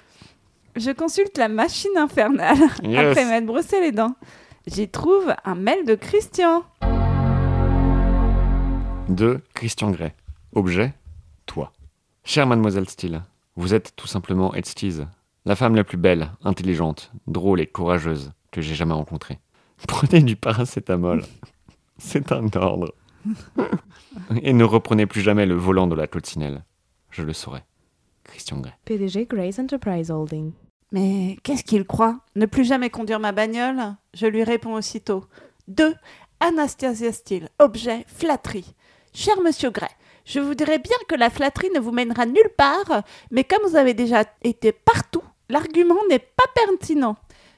[0.76, 3.00] Je consulte la machine infernale Yes.
[3.12, 4.16] après m'être brossé les dents.
[4.68, 6.64] J'y trouve un mail de Christian.
[9.10, 10.14] De Christian Grey.
[10.56, 10.94] Objet,
[11.46, 11.72] toi.
[12.24, 13.22] Chère mademoiselle Steele,
[13.56, 15.08] vous êtes tout simplement Edstise,
[15.46, 19.40] la femme la plus belle, intelligente, drôle et courageuse que j'ai jamais rencontrée.
[19.88, 21.24] Prenez du paracétamol.
[21.98, 22.94] C'est un ordre.
[24.42, 26.64] et ne reprenez plus jamais le volant de la coccinelle.
[27.12, 27.64] Je le saurai.
[28.24, 28.74] Christian Grey.
[28.86, 30.52] PDG Grace Enterprise Holding.
[30.92, 32.20] Mais qu'est-ce qu'il croit?
[32.36, 33.96] Ne plus jamais conduire ma bagnole?
[34.14, 35.26] Je lui réponds aussitôt.
[35.68, 35.94] 2.
[36.40, 37.50] Anastasia Steele.
[37.60, 38.76] Objet, flatterie.
[39.14, 39.90] Cher monsieur Gray,
[40.26, 43.76] je vous dirais bien que la flatterie ne vous mènera nulle part, mais comme vous
[43.76, 47.16] avez déjà été partout, l'argument n'est pas pertinent.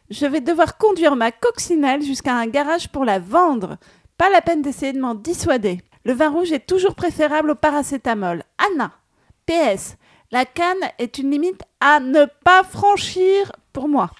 [0.09, 3.77] Je vais devoir conduire ma coccinelle jusqu'à un garage pour la vendre.
[4.17, 5.81] Pas la peine d'essayer de m'en dissuader.
[6.03, 8.43] Le vin rouge est toujours préférable au paracétamol.
[8.57, 8.91] Anna.
[9.47, 9.97] PS.
[10.31, 14.11] La canne est une limite à ne pas franchir pour moi.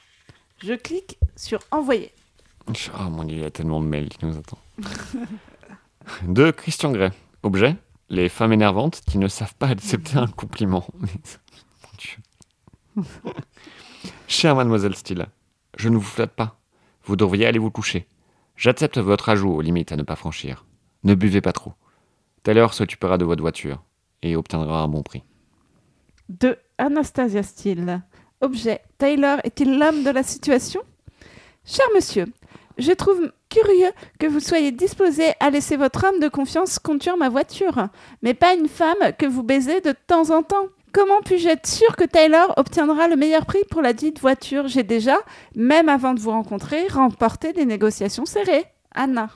[0.64, 2.12] Je clique sur envoyer.
[2.68, 4.60] Oh mon dieu, il y a tellement de mails qui nous attendent.
[6.28, 7.12] de Christian Grey.
[7.44, 7.76] Objet
[8.10, 10.86] Les femmes énervantes qui ne savent pas accepter un compliment.
[12.96, 13.04] Mon.
[14.28, 15.28] Chère mademoiselle Steele,
[15.78, 16.60] je ne vous flatte pas.
[17.04, 18.08] Vous devriez aller vous coucher.
[18.56, 20.66] J'accepte votre ajout aux limites à ne pas franchir.
[21.04, 21.74] Ne buvez pas trop.
[22.44, 23.84] Taylor s'occupera de votre voiture
[24.22, 25.24] et obtiendra un bon prix.
[26.30, 28.02] De Anastasia Steele.
[28.42, 28.82] Objet.
[28.98, 30.82] Taylor est-il l'homme de la situation?
[31.64, 32.26] Cher monsieur,
[32.78, 37.30] je trouve curieux que vous soyez disposé à laisser votre homme de confiance conduire ma
[37.30, 37.88] voiture,
[38.22, 40.68] mais pas une femme que vous baisez de temps en temps.
[40.96, 44.70] Comment puis-je être sûr que Taylor obtiendra le meilleur prix pour la dite voiture?
[44.70, 45.18] J'ai déjà,
[45.54, 48.64] même avant de vous rencontrer, remporté des négociations serrées.
[48.94, 49.30] Anna.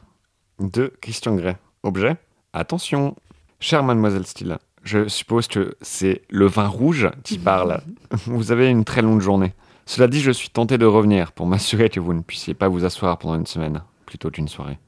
[0.62, 1.58] De Christian Grey.
[1.84, 2.16] Objet
[2.54, 3.14] Attention,
[3.60, 7.82] chère mademoiselle Steele, je suppose que c'est le vin rouge qui parle.
[8.26, 9.54] Vous avez une très longue journée.
[9.86, 12.86] Cela dit, je suis tenté de revenir pour m'assurer que vous ne puissiez pas vous
[12.86, 14.80] asseoir pendant une semaine, plutôt qu'une soirée.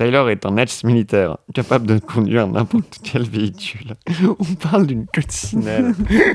[0.00, 3.96] Tyler est un ex-militaire, capable de conduire n'importe quel véhicule.
[4.38, 5.92] On parle d'une coccinelle.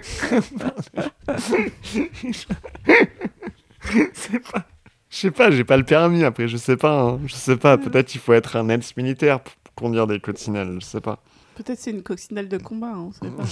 [4.13, 4.65] C'est pas...
[5.09, 7.01] Je sais pas, j'ai pas le permis après, je sais pas.
[7.01, 7.19] hein.
[7.25, 11.01] Je sais pas, peut-être il faut être un ex-militaire pour conduire des coccinelles, je sais
[11.01, 11.23] pas.
[11.55, 13.45] Peut-être c'est une coccinelle de combat, hein, on sait pas.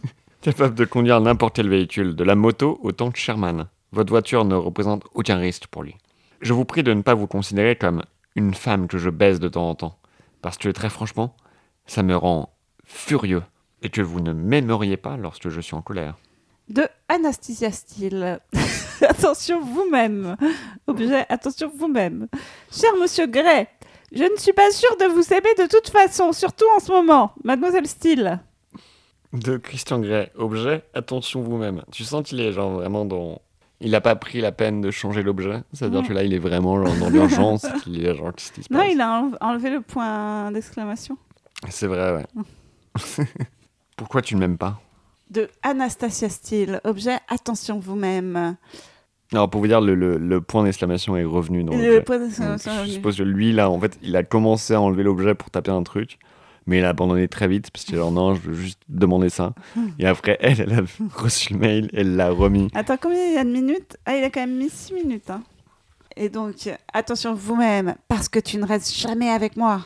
[0.40, 3.66] Capable de conduire n'importe quel véhicule, de la moto au tank Sherman.
[3.92, 5.94] Votre voiture ne représente aucun risque pour lui.
[6.40, 8.02] Je vous prie de ne pas vous considérer comme
[8.38, 9.98] une femme que je baise de temps en temps,
[10.42, 11.34] parce que très franchement,
[11.86, 13.42] ça me rend furieux
[13.82, 16.16] et que vous ne m'aimeriez pas lorsque je suis en colère.
[16.68, 18.40] De Anastasia Steele.
[19.02, 20.36] attention vous-même.
[20.86, 22.28] Objet, attention vous-même.
[22.70, 23.66] Cher monsieur Gray,
[24.12, 27.32] je ne suis pas sûre de vous aimer de toute façon, surtout en ce moment.
[27.42, 28.40] Mademoiselle Steele.
[29.32, 31.82] De Christian Grey, objet, attention vous-même.
[31.92, 33.42] Tu sens qu'il est genre vraiment dans.
[33.80, 35.62] Il n'a pas pris la peine de changer l'objet.
[35.72, 37.64] C'est-à-dire que là, il est vraiment genre dans l'urgence.
[37.84, 41.16] qu'il est genre, qu'est-ce qui se Non, il a enle- enlevé le point d'exclamation.
[41.70, 42.26] C'est vrai, ouais.
[43.96, 44.80] Pourquoi tu ne m'aimes pas?
[45.30, 46.80] De Anastasia Steele.
[46.84, 48.56] Objet, attention vous-même.
[49.32, 52.72] Non, pour vous dire, le, le- le point d'exclamation est revenu dans Le point d'exclamation
[52.84, 55.70] Je suppose que lui, là, en fait, il a commencé à enlever l'objet pour taper
[55.70, 56.18] un truc,
[56.68, 59.54] mais il a abandonné très vite parce que, genre, non, je veux juste demander ça.
[59.98, 60.82] Et après, elle, elle a
[61.16, 62.68] reçu le mail, elle l'a remis.
[62.74, 63.96] Attends, combien il y a de minutes?
[64.06, 65.30] Ah, il a quand même mis 6 minutes.
[65.30, 65.42] hein.
[66.16, 69.80] Et donc, attention vous-même, parce que tu ne restes jamais avec moi.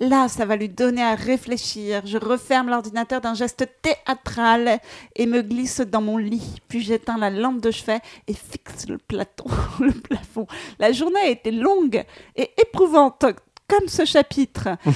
[0.00, 2.02] Là, ça va lui donner à réfléchir.
[2.04, 4.78] Je referme l'ordinateur d'un geste théâtral
[5.16, 6.60] et me glisse dans mon lit.
[6.68, 9.46] Puis j'éteins la lampe de chevet et fixe le, platon,
[9.80, 10.46] le plafond.
[10.78, 12.04] La journée a été longue
[12.36, 13.26] et éprouvante,
[13.68, 14.70] comme ce chapitre.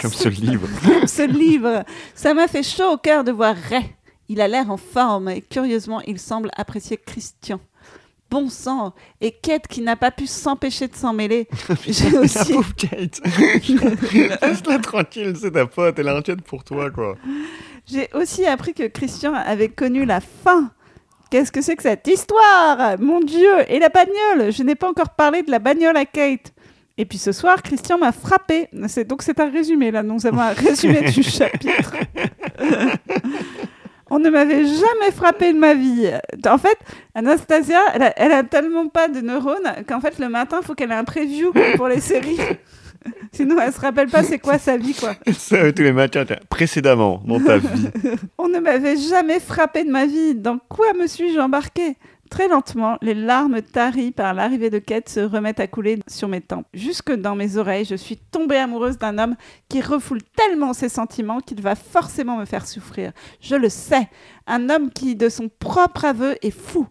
[0.00, 0.68] Comme ce livre.
[1.06, 1.84] ce livre.
[2.14, 3.84] Ça m'a fait chaud au cœur de voir Ray.
[4.28, 7.60] Il a l'air en forme et curieusement, il semble apprécier Christian.
[8.28, 11.46] Bon sang Et Kate qui n'a pas pu s'empêcher de s'en mêler.
[11.86, 13.20] J'ai La aussi, pauvre Kate.
[14.42, 17.14] Laisse-la tranquille, c'est ta pote, elle inquiète pour toi, quoi.
[17.86, 20.72] j'ai aussi appris que Christian avait connu la fin.
[21.30, 22.98] Qu'est-ce que c'est que cette histoire?
[22.98, 24.52] Mon Dieu Et la bagnole?
[24.52, 26.52] Je n'ai pas encore parlé de la bagnole à Kate.
[26.98, 28.68] Et puis ce soir, Christian m'a frappé.
[29.08, 30.02] Donc c'est un résumé là.
[30.02, 31.94] Nous avons un résumé du chapitre.
[34.08, 36.08] On ne m'avait jamais frappé de ma vie.
[36.46, 36.78] En fait,
[37.14, 40.74] Anastasia, elle a, elle a tellement pas de neurones qu'en fait le matin, il faut
[40.74, 42.38] qu'elle ait un preview pour les séries.
[43.32, 45.14] Sinon, elle se rappelle pas c'est quoi sa vie quoi.
[45.32, 47.88] Ça, tous les matins, précédemment, dans ta vie.
[48.38, 50.34] On ne m'avait jamais frappé de ma vie.
[50.34, 51.96] Dans quoi me suis-je embarqué
[52.30, 56.40] Très lentement, les larmes taries par l'arrivée de Kate se remettent à couler sur mes
[56.40, 56.66] tempes.
[56.74, 59.36] Jusque dans mes oreilles, je suis tombée amoureuse d'un homme
[59.68, 63.12] qui refoule tellement ses sentiments qu'il va forcément me faire souffrir.
[63.40, 64.08] Je le sais.
[64.46, 66.86] Un homme qui, de son propre aveu, est fou.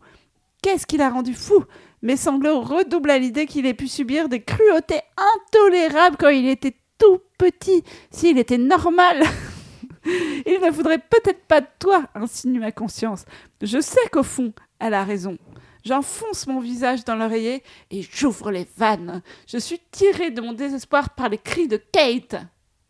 [0.62, 1.64] Qu'est-ce qui l'a rendu fou?
[2.02, 6.76] Mes sanglots redoublent à l'idée qu'il ait pu subir des cruautés intolérables quand il était
[6.98, 7.84] tout petit.
[8.12, 9.24] S'il était normal,
[10.06, 13.26] il ne voudrait peut-être pas de toi, insinue ma conscience.
[13.62, 15.38] Je sais qu'au fond, elle a raison.
[15.86, 17.62] J'enfonce mon visage dans l'oreiller
[17.92, 19.22] et j'ouvre les vannes.
[19.48, 22.36] Je suis tirée de mon désespoir par les cris de Kate.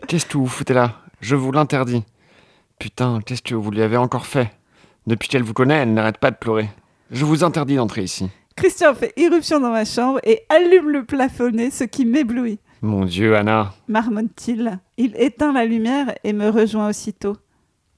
[0.07, 1.01] Qu'est-ce que vous foutez là?
[1.19, 2.03] Je vous l'interdis.
[2.79, 4.51] Putain, qu'est-ce que vous lui avez encore fait?
[5.07, 6.69] Depuis qu'elle vous connaît, elle n'arrête pas de pleurer.
[7.11, 8.29] Je vous interdis d'entrer ici.
[8.55, 12.59] Christian fait irruption dans ma chambre et allume le plafonnet, ce qui m'éblouit.
[12.81, 13.73] Mon Dieu, Anna.
[13.87, 14.79] marmonne-t-il.
[14.97, 17.35] Il éteint la lumière et me rejoint aussitôt.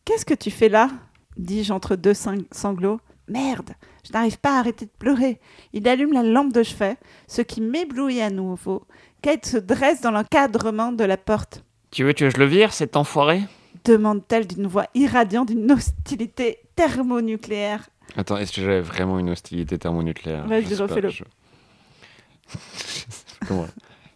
[0.05, 0.89] Qu'est-ce que tu fais là?
[1.37, 2.99] dis-je entre deux sang- sanglots.
[3.27, 3.71] Merde,
[4.07, 5.39] je n'arrive pas à arrêter de pleurer.
[5.73, 6.95] Il allume la lampe de chevet,
[7.27, 8.83] ce qui m'éblouit à nouveau.
[9.21, 11.63] Kate se dresse dans l'encadrement de la porte.
[11.91, 13.41] Tu veux que je le vire, cet enfoiré?
[13.83, 17.89] Demande-t-elle d'une voix irradiante d'une hostilité thermonucléaire.
[18.15, 20.47] Attends, est-ce que j'avais vraiment une hostilité thermonucléaire?
[20.47, 21.09] Vas-y, pas, refais-le.
[21.09, 21.23] je-
[23.47, 23.67] Comment?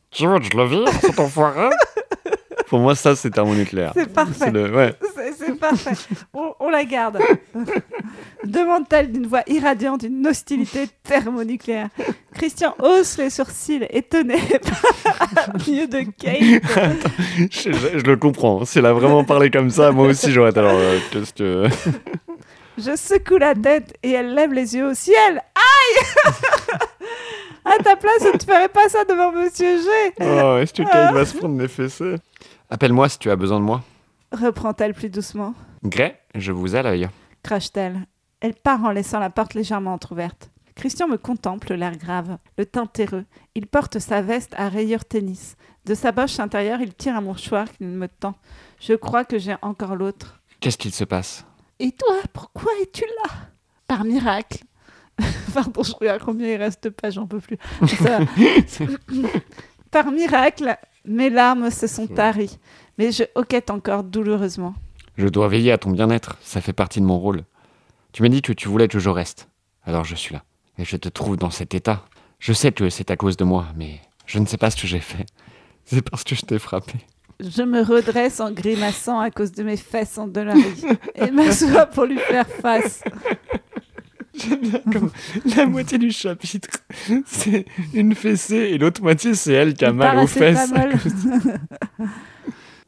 [0.10, 1.70] Tu veux que je le vire, cet enfoiré?
[2.68, 3.92] Pour moi, ça, c'est thermonucléaire.
[3.94, 4.34] C'est parfait.
[4.38, 4.74] C'est le...
[4.74, 4.94] Ouais.
[5.62, 5.92] Parfait.
[6.34, 7.20] On, on la garde.
[8.44, 11.90] Demande-t-elle d'une voix irradiante d'une hostilité thermonucléaire?
[12.34, 14.36] Christian hausse les sourcils, étonné
[15.36, 17.04] par mieux de Kate.
[17.52, 18.66] je, je- je le comprends.
[18.66, 20.74] Si elle a vraiment parlé comme ça, moi aussi, j'aurais alors.
[20.76, 21.66] euh, Qu'est-ce que.
[22.78, 25.44] Je secoue la tête et elle lève les yeux au ciel.
[25.54, 26.32] Aïe
[27.66, 29.84] À ta place, je ne ferais pas ça devant Monsieur G.
[30.22, 32.16] Oh, est-ce que Kate va se prendre les fessées?
[32.70, 33.84] Appelle-moi si tu as besoin de moi.
[34.32, 35.54] Reprend-elle plus doucement.
[35.84, 37.10] Gray, je vous ai l'œil.
[37.44, 38.06] Crache-t-elle.
[38.40, 40.52] Elle part en laissant la porte légèrement entr'ouverte.
[40.76, 43.26] Christian me contemple, l'air grave, le teint terreux.
[43.56, 45.56] Il porte sa veste à rayures tennis.
[45.86, 48.36] De sa poche intérieure, il tire un mouchoir qu'il me tend.
[48.80, 50.42] Je crois que j'ai encore l'autre.
[50.60, 51.46] Qu'est-ce qu'il se passe?
[51.80, 53.32] Et toi, pourquoi es-tu là?
[53.88, 54.64] Par miracle.
[55.54, 57.58] Pardon, je regarde combien il reste de pages, j'en peux plus.
[59.92, 62.58] Par miracle, mes larmes se sont taries,
[63.02, 64.76] mais je hoquette encore douloureusement.
[65.18, 67.42] Je dois veiller à ton bien-être, ça fait partie de mon rôle.
[68.12, 69.50] Tu m'as dit que tu voulais que je reste.
[69.86, 70.44] Alors je suis là.
[70.78, 72.06] Et je te trouve dans cet état.
[72.38, 74.86] Je sais que c'est à cause de moi, mais je ne sais pas ce que
[74.86, 75.26] j'ai fait.
[75.84, 76.94] C'est parce que je t'ai frappé.
[77.40, 80.86] Je me redresse en grimaçant à cause de mes fesses endolories
[81.16, 83.04] et m'assois pour lui faire face.
[84.94, 85.10] Comme
[85.58, 86.70] la moitié du chapitre,
[87.26, 90.72] c'est une fessée et l'autre moitié, c'est elle qui a mal aux fesses.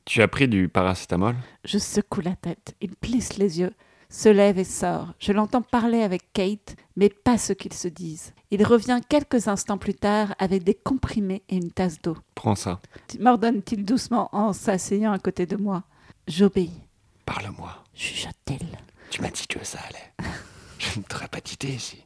[0.05, 1.35] Tu as pris du paracétamol?
[1.63, 2.75] Je secoue la tête.
[2.81, 3.73] Il plisse les yeux,
[4.09, 5.13] se lève et sort.
[5.19, 8.33] Je l'entends parler avec Kate, mais pas ce qu'ils se disent.
[8.51, 12.17] Il revient quelques instants plus tard avec des comprimés et une tasse d'eau.
[12.35, 12.81] Prends ça.
[13.19, 15.83] M'ordonne-t-il doucement en s'asseyant à côté de moi.
[16.27, 16.81] J'obéis.
[17.25, 17.83] Parle-moi.
[17.95, 18.67] Chuchote-t-il.
[19.09, 20.29] Tu m'as dit que ça allait.
[20.79, 22.03] Je ne t'aurais pas quitté si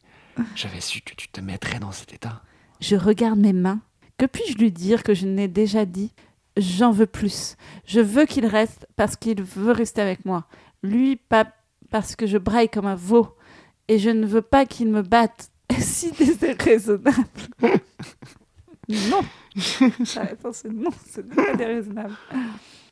[0.56, 2.44] j'avais su que tu te mettrais dans cet état.
[2.80, 3.80] Je regarde mes mains.
[4.20, 6.12] Que puis-je lui dire que je n'ai déjà dit?
[6.58, 7.56] J'en veux plus.
[7.86, 10.46] Je veux qu'il reste parce qu'il veut rester avec moi.
[10.84, 11.46] Lui, pas
[11.90, 13.36] parce que je braille comme un veau.
[13.88, 15.52] Et je ne veux pas qu'il me batte.
[15.80, 17.22] si déraisonnable.
[18.90, 19.22] non.
[20.16, 22.16] La réponse est non, ce n'est pas déraisonnable.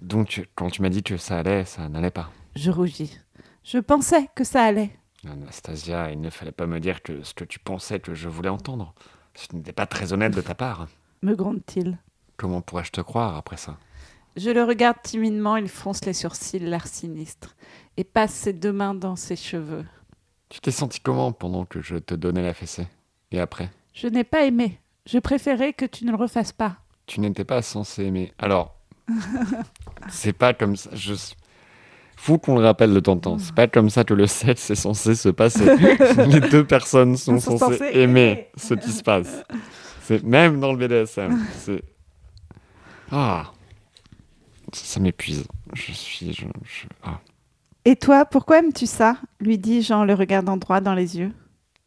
[0.02, 2.32] Donc, quand tu m'as dit que ça allait, ça n'allait pas.
[2.56, 3.20] Je rougis.
[3.64, 4.92] Je pensais que ça allait.
[5.28, 8.50] Anastasia, il ne fallait pas me dire que ce que tu pensais que je voulais
[8.50, 8.94] entendre.
[9.34, 10.88] Ce n'était pas très honnête de ta part.
[11.22, 11.98] Me gronde-t-il.
[12.38, 13.78] Comment pourrais-je te croire après ça?
[14.36, 17.56] Je le regarde timidement, il fronce les sourcils, l'air sinistre,
[17.96, 19.86] et passe ses deux mains dans ses cheveux.
[20.50, 22.88] Tu t'es senti comment pendant que je te donnais la fessée?
[23.32, 23.70] Et après?
[23.94, 24.80] Je n'ai pas aimé.
[25.06, 26.78] Je préférais que tu ne le refasses pas.
[27.06, 28.34] Tu n'étais pas censé aimer.
[28.38, 28.76] Alors,
[30.10, 30.90] c'est pas comme ça.
[30.94, 31.14] Je...
[32.18, 33.38] Faut qu'on le rappelle de temps en temps.
[33.40, 35.76] C'est pas comme ça que le sexe est censé se passer.
[36.28, 38.48] Les deux personnes sont, Sont censées aimer.
[38.58, 39.44] ce qui se passe.
[40.02, 41.38] C'est même dans le BDSM.
[41.60, 41.84] C'est
[43.12, 43.52] ah,
[44.74, 45.46] ça, ça m'épuise.
[45.74, 47.20] Je suis, je, je- ah.
[47.86, 49.18] Et toi, pourquoi aimes-tu ça?
[49.40, 51.32] Lui dis-je en le regardant droit dans les yeux.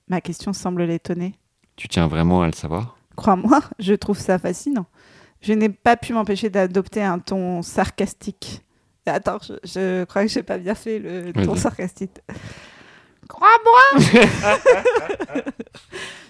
[0.08, 1.34] Ma question semble l'étonner.
[1.76, 2.96] Tu tiens vraiment à le savoir?
[3.16, 4.86] Crois-moi, je trouve ça fascinant.
[5.40, 8.62] Je n'ai pas pu m'empêcher d'adopter un ton sarcastique.
[9.06, 12.18] Attends, je, je crois que j'ai pas bien fait le ton sarcastique.
[13.28, 13.80] Crois-moi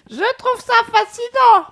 [0.09, 1.65] Je trouve ça fascinant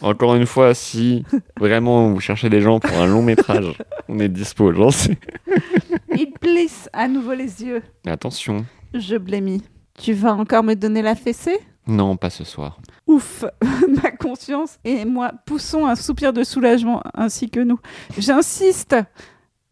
[0.00, 1.24] Encore une fois, si
[1.58, 3.76] vraiment vous cherchez des gens pour un long métrage,
[4.08, 5.18] on est dispo, j'en sais.
[6.14, 7.82] Il plisse à nouveau les yeux.
[8.06, 9.62] Attention, Je blêmis.
[9.98, 11.58] Tu vas encore me donner la fessée?
[11.86, 12.78] Non, pas ce soir.
[13.06, 13.44] Ouf,
[14.02, 17.78] ma conscience et moi poussons un soupir de soulagement ainsi que nous.
[18.18, 18.96] J'insiste.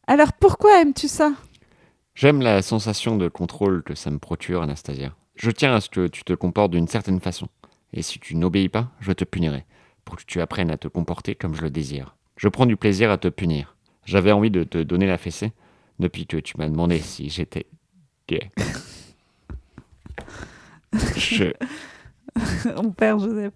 [0.07, 1.33] Alors pourquoi aimes-tu ça?
[2.15, 5.13] J'aime la sensation de contrôle que ça me procure, Anastasia.
[5.35, 7.49] Je tiens à ce que tu te comportes d'une certaine façon.
[7.93, 9.65] Et si tu n'obéis pas, je te punirai,
[10.05, 12.17] pour que tu apprennes à te comporter comme je le désire.
[12.37, 13.77] Je prends du plaisir à te punir.
[14.05, 15.53] J'avais envie de te donner la fessée
[15.99, 17.67] depuis que tu m'as demandé si j'étais
[18.29, 18.51] gay.
[21.17, 21.53] Je-
[22.83, 23.53] Mon père Joseph.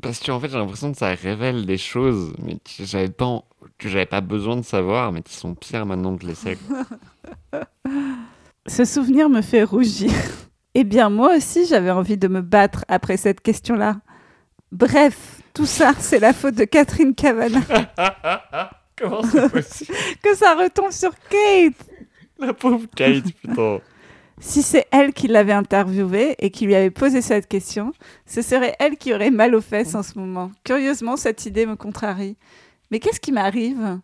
[0.00, 3.44] Parce qu'en fait, j'ai l'impression que ça révèle des choses mais que j'avais pas, en-
[3.78, 6.58] que j'avais pas besoin de savoir, mais qui sont pires maintenant que les sais.
[8.66, 10.10] Ce souvenir me fait rougir.
[10.74, 14.00] Eh bien, moi aussi, j'avais envie de me battre après cette question-là.
[14.72, 17.60] Bref, tout ça, c'est la faute de Catherine Cavana.
[18.98, 21.88] Comment c'est possible que ça retombe sur Kate
[22.38, 23.80] La pauvre Kate, putain.
[24.40, 27.92] Si c'est elle qui l'avait interviewée et qui lui avait posé cette question,
[28.26, 30.50] ce serait elle qui aurait mal aux fesses en ce moment.
[30.64, 32.36] Curieusement, cette idée me contrarie.
[32.90, 34.00] Mais qu'est-ce qui m'arrive?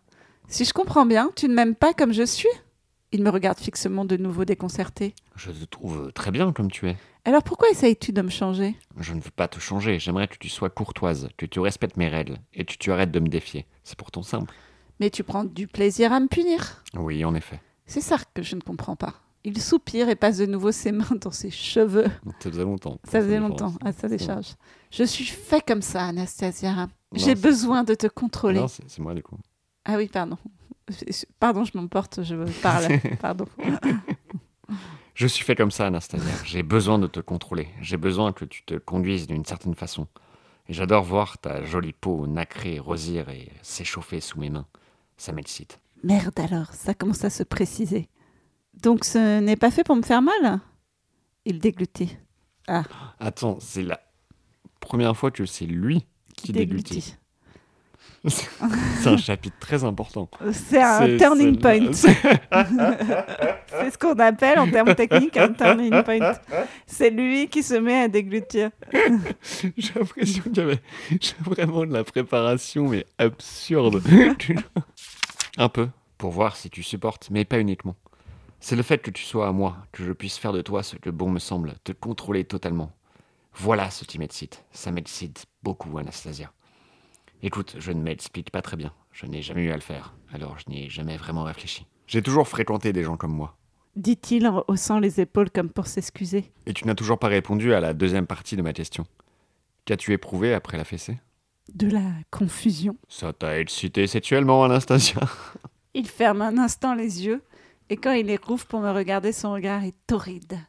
[0.47, 2.49] Si je comprends bien, tu ne m'aimes pas comme je suis?
[3.11, 5.13] Il me regarde fixement de nouveau déconcerté.
[5.35, 6.97] Je te trouve très bien comme tu es.
[7.23, 8.75] Alors pourquoi essayes-tu de me changer?
[8.97, 12.07] Je ne veux pas te changer, j'aimerais que tu sois courtoise, que tu respectes mes
[12.07, 13.67] règles et que tu arrêtes de me défier.
[13.83, 14.53] C'est pourtant simple.
[14.99, 16.83] Mais tu prends du plaisir à me punir.
[16.95, 17.59] Oui, en effet.
[17.85, 19.13] C'est ça que je ne comprends pas.
[19.43, 22.07] Il soupire et passe de nouveau ses mains dans ses cheveux.
[22.39, 22.99] Ça faisait longtemps.
[23.03, 24.55] Ça faisait longtemps à sa décharge.
[24.91, 26.87] Je suis fait comme ça, Anastasia.
[27.13, 28.59] J'ai besoin de te contrôler.
[28.59, 29.37] Non, c'est c'est moi du coup.
[29.85, 30.37] Ah oui, pardon.
[31.39, 32.99] Pardon, je m'emporte, je parle.
[33.21, 33.45] Pardon.
[35.13, 36.33] Je suis fait comme ça, Anastasia.
[36.45, 37.67] J'ai besoin de te contrôler.
[37.81, 40.07] J'ai besoin que tu te conduises d'une certaine façon.
[40.67, 44.67] Et j'adore voir ta jolie peau nacrée, rosir et s'échauffer sous mes mains.
[45.17, 45.79] Ça m'excite.
[46.03, 48.07] Merde alors, ça commence à se préciser.
[48.81, 50.59] Donc ce n'est pas fait pour me faire mal?
[51.45, 52.17] Il déglutit.
[53.19, 53.99] Attends, c'est la
[54.79, 56.05] première fois que c'est lui
[56.37, 56.95] qui déglutit.
[56.95, 57.15] Déglutit.
[58.27, 60.29] C'est un chapitre très important.
[60.51, 61.91] C'est un turning point.
[61.93, 62.13] c'est-
[63.91, 66.33] ce qu'on appelle en termes techniques un turning point.
[66.85, 68.69] C'est lui qui se met à déglutir.
[68.93, 70.79] J'ai l'impression qu'il y avait
[71.41, 74.03] vraiment de la préparation, mais absurde.
[75.57, 77.95] Un peu, pour voir si tu supportes, mais pas uniquement.
[78.59, 80.95] C'est le fait que tu sois à moi, que je puisse faire de toi ce
[80.95, 82.91] que bon me semble, te contrôler totalement.
[83.55, 84.63] Voilà ce qui m'excite.
[84.71, 86.51] Ça m'excite beaucoup, Anastasia.
[87.43, 88.93] Écoute, je ne m'explique pas très bien.
[89.11, 91.87] Je n'ai jamais eu à le faire, alors je n'y ai jamais vraiment réfléchi.
[92.05, 93.57] J'ai toujours fréquenté des gens comme moi.
[93.95, 96.51] Dit-il en haussant les épaules comme pour s'excuser.
[96.65, 99.05] Et tu n'as toujours pas répondu à la deuxième partie de ma question.
[99.85, 101.19] Qu'as-tu éprouvé après la fessée?
[101.73, 102.95] De la confusion.
[103.09, 105.21] Ça t'a excité sexuellement, Anastasia?
[105.93, 107.41] Il ferme un instant les yeux
[107.89, 110.59] et quand il les rouvre pour me regarder, son regard est torride.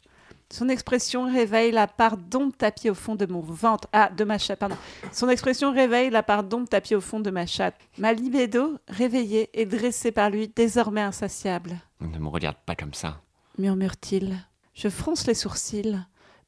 [0.52, 3.88] Son expression réveille la part d'ombre tapie au fond de mon ventre.
[3.94, 4.76] Ah, de ma chatte, pardon.
[5.10, 7.74] Son expression réveille la part d'ombre tapie au fond de ma chatte.
[7.96, 11.78] Ma libido, réveillée et dressée par lui, désormais insatiable.
[12.00, 13.22] Ne me regarde pas comme ça.
[13.56, 14.36] Murmure-t-il.
[14.74, 15.98] Je fronce les sourcils.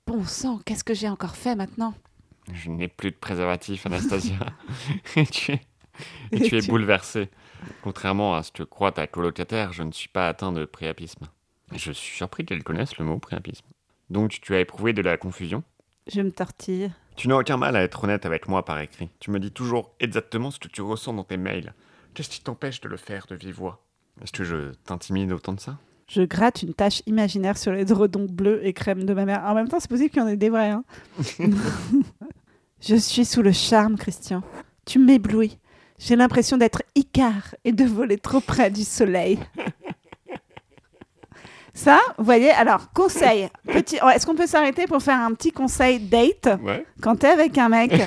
[0.06, 1.94] Bon sang, qu'est-ce que j'ai encore fait maintenant?
[2.52, 4.36] Je n'ai plus de préservatif, Anastasia.
[5.16, 5.60] et tu es,
[6.30, 7.30] et Et tu es tu- bouleversée.
[7.82, 11.26] Contrairement à ce que croit ta colocataire, je ne suis pas atteint de priapisme.
[11.72, 13.64] Je suis surpris qu'elle connaisse le mot priapisme.
[14.10, 15.62] Donc tu as éprouvé de la confusion
[16.12, 16.92] Je me tortille.
[17.16, 19.08] Tu n'as aucun mal à être honnête avec moi par écrit.
[19.20, 21.72] Tu me dis toujours exactement ce que tu ressens dans tes mails.
[22.12, 23.84] Qu'est-ce qui t'empêche de le faire de vive voix?
[24.22, 25.78] Est-ce que je t'intimide autant de ça?
[26.08, 29.42] Je gratte une tache imaginaire sur les dredons bleus et crème de ma mère.
[29.44, 30.70] En même temps, c'est possible qu'il y en ait des vrais.
[30.70, 30.84] hein.
[32.80, 34.42] je suis sous le charme, Christian.
[34.84, 35.58] Tu m'éblouis.
[35.98, 39.38] J'ai l'impression d'être Icare et de voler trop près du soleil.
[41.74, 43.48] Ça, vous voyez, alors, conseil.
[43.66, 43.96] Petit...
[43.96, 46.86] Est-ce qu'on peut s'arrêter pour faire un petit conseil date Ouais.
[47.02, 47.92] quand t'es avec un mec?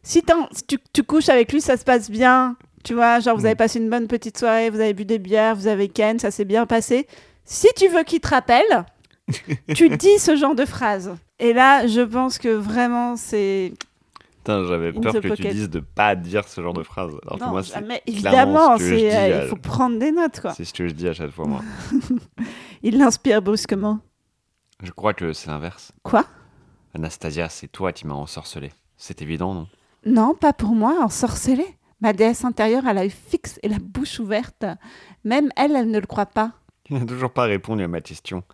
[0.00, 2.56] Si, si tu, tu couches avec lui, ça se passe bien.
[2.82, 5.54] Tu vois, genre, vous avez passé une bonne petite soirée, vous avez bu des bières,
[5.54, 7.06] vous avez ken, ça s'est bien passé.
[7.44, 8.86] Si tu veux qu'il te rappelle,
[9.74, 11.14] tu dis ce genre de phrase.
[11.38, 13.74] Et là, je pense que vraiment, c'est.
[14.48, 17.12] Putain, j'avais peur que tu dises de pas dire ce genre de phrase.
[17.22, 19.44] Alors que Non, moi, c'est jamais, clairement évidemment, ce que je c'est, dis euh, à-
[19.44, 20.52] il faut prendre des notes, quoi.
[20.54, 21.60] c'est ce que je dis à chaque fois, moi.
[22.82, 23.98] Il l'inspire brusquement.
[24.82, 25.92] Je crois que c'est l'inverse.
[26.02, 26.24] Quoi?
[26.94, 28.72] Anastasia, c'est toi qui m'as ensorcelé.
[28.96, 29.68] C'est évident, non?
[30.06, 31.66] Non, pas pour moi, ensorcelée.
[32.00, 34.64] Ma déesse intérieure a l'œil fixe et la bouche ouverte.
[35.24, 36.52] Même elle, elle ne le croit pas.
[36.84, 38.44] Tu n'as toujours pas répondu à ma question.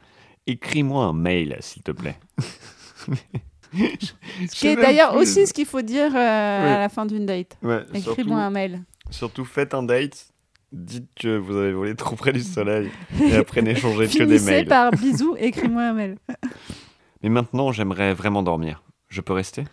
[0.46, 2.18] Écris-moi un mail, s'il te plaît.
[3.76, 7.56] Ce qui est d'ailleurs aussi ce qu'il faut dire euh, à la fin d'une date.
[7.62, 8.82] Ouais, Écris-moi un mail.
[9.10, 10.28] surtout, faites un date,
[10.72, 14.66] dites que vous avez volé trop près du soleil, et après n'échangez que des mails.
[14.66, 16.18] par bisous, écris-moi un mail.
[17.22, 18.82] Mais maintenant, j'aimerais vraiment dormir.
[19.08, 19.64] Je peux rester?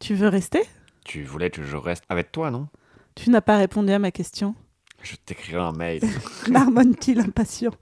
[0.00, 0.62] Tu veux rester?
[1.04, 2.68] Tu voulais que je reste avec toi, non?
[3.14, 4.54] Tu n'as pas répondu à ma question.
[5.02, 6.02] Je t'écrirai un mail.
[6.50, 7.72] Marmonne-t-il impatient.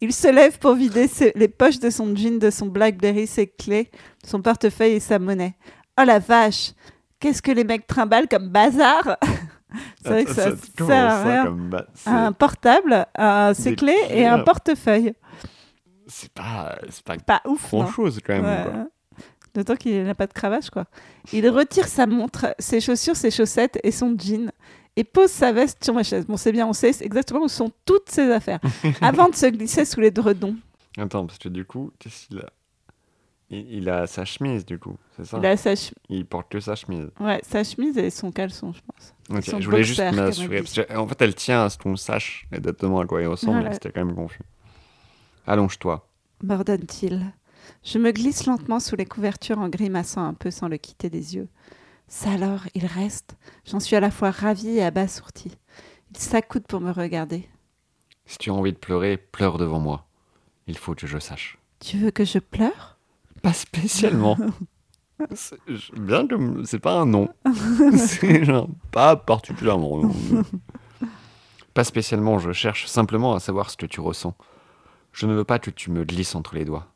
[0.00, 3.46] Il se lève pour vider ses- les poches de son jean, de son Blackberry, ses
[3.46, 3.90] clés,
[4.24, 5.56] son portefeuille et sa monnaie.
[6.00, 6.72] Oh la vache
[7.18, 9.18] Qu'est-ce que les mecs trimballent comme bazar?
[10.02, 11.44] C'est vrai que ça, sert à rien.
[11.44, 11.76] comme
[12.06, 15.12] Un portable, un- ses clés et un portefeuille.
[16.06, 18.44] C'est pas, pas Pas ouf, non grand chose quand même.
[18.44, 18.64] Ouais.
[18.72, 18.86] quoi.
[19.54, 20.86] D'autant qu'il n'a pas de cravache, quoi.
[21.32, 24.50] Il retire sa montre, ses chaussures, ses chaussettes et son jean
[25.00, 26.26] et pose sa veste sur ma chaise.
[26.26, 28.60] Bon, c'est bien, on sait exactement où sont toutes ses affaires.
[29.00, 30.56] Avant de se glisser sous les dredons.
[30.98, 32.50] Attends, parce que du coup, qu'est-ce qu'il a?
[33.48, 35.38] Il, il a sa chemise, du coup, c'est ça?
[35.38, 37.08] Il a sa, ch- Il porte que sa chemise.
[37.18, 39.14] ouais, sa chemise et son caleçon, je pense.
[39.38, 40.62] Ok, Son je voulais juste m'assurer.
[40.96, 43.68] En fait, elle tient à ce qu'on sache exactement à quoi il ressemble, Voilà.
[43.70, 44.42] mais c'était quand même confus.
[45.46, 46.06] Allonge-toi.
[46.42, 47.32] M'ordonne-t-il?
[47.84, 51.34] Je me glisse lentement sous les couvertures en grimaçant un peu sans le quitter des
[51.36, 51.48] yeux.
[52.12, 53.36] Ça alors, il reste.
[53.64, 55.56] J'en suis à la fois ravie et abasourdie.
[56.10, 57.48] Il s'accoude pour me regarder.
[58.26, 60.06] Si tu as envie de pleurer, pleure devant moi.
[60.66, 61.56] Il faut que je sache.
[61.78, 62.98] Tu veux que je pleure?
[63.42, 64.36] Pas spécialement.
[65.34, 65.58] C'est-
[65.94, 67.28] Bien que c'est pas un nom.
[67.96, 69.98] c'est genre pas particulièrement.
[69.98, 70.14] non.
[71.74, 74.34] Pas spécialement, je cherche simplement à savoir ce que tu ressens.
[75.12, 76.86] Je ne veux pas que tu me glisses entre les doigts.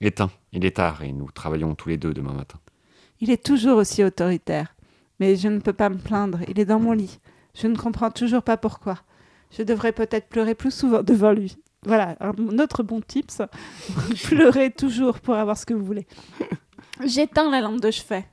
[0.00, 2.60] Éteins, il est tard et nous travaillons tous les deux demain matin.
[3.20, 4.74] Il est toujours aussi autoritaire.
[5.20, 6.38] Mais je ne peux pas me plaindre.
[6.48, 7.18] Il est dans mon lit.
[7.54, 8.98] Je ne comprends toujours pas pourquoi.
[9.56, 11.56] Je devrais peut-être pleurer plus souvent devant lui.
[11.84, 13.42] Voilà, un autre bon tips.
[14.24, 16.06] Pleurez toujours pour avoir ce que vous voulez.
[17.04, 18.26] J'éteins la lampe de chevet.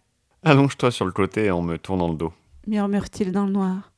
[0.44, 2.34] Allonge-toi sur le côté en me tournant le dos.
[2.68, 3.92] murmure-t-il dans le noir.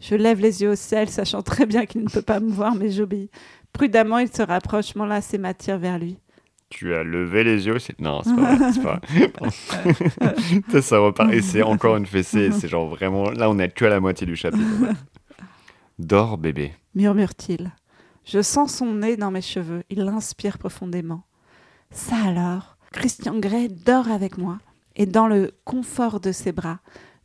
[0.00, 2.74] Je lève les yeux au ciel, sachant très bien qu'il ne peut pas me voir,
[2.74, 3.30] mais j'obéis.
[3.72, 6.18] Prudemment, il se rapproche, m'enlace et m'attire vers lui.
[6.70, 7.98] Tu as levé les yeux, c'est...
[8.00, 8.82] Non, c'est pas vrai, c'est
[9.28, 10.62] pas vrai.
[10.70, 11.32] Ça, ça repart.
[11.32, 13.30] Et c'est encore une fessée, c'est genre vraiment...
[13.30, 14.64] Là, on est que à la moitié du chapitre.
[15.98, 16.72] Dors, bébé.
[16.94, 17.72] murmure-t-il.
[18.24, 19.82] Je sens son nez dans mes cheveux.
[19.90, 21.24] Il l'inspire profondément.
[21.90, 24.58] Ça alors, Christian Grey dort avec moi,
[24.96, 26.78] et dans le confort de ses bras,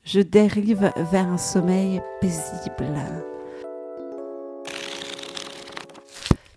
[0.04, 2.88] je dérive vers un sommeil paisible.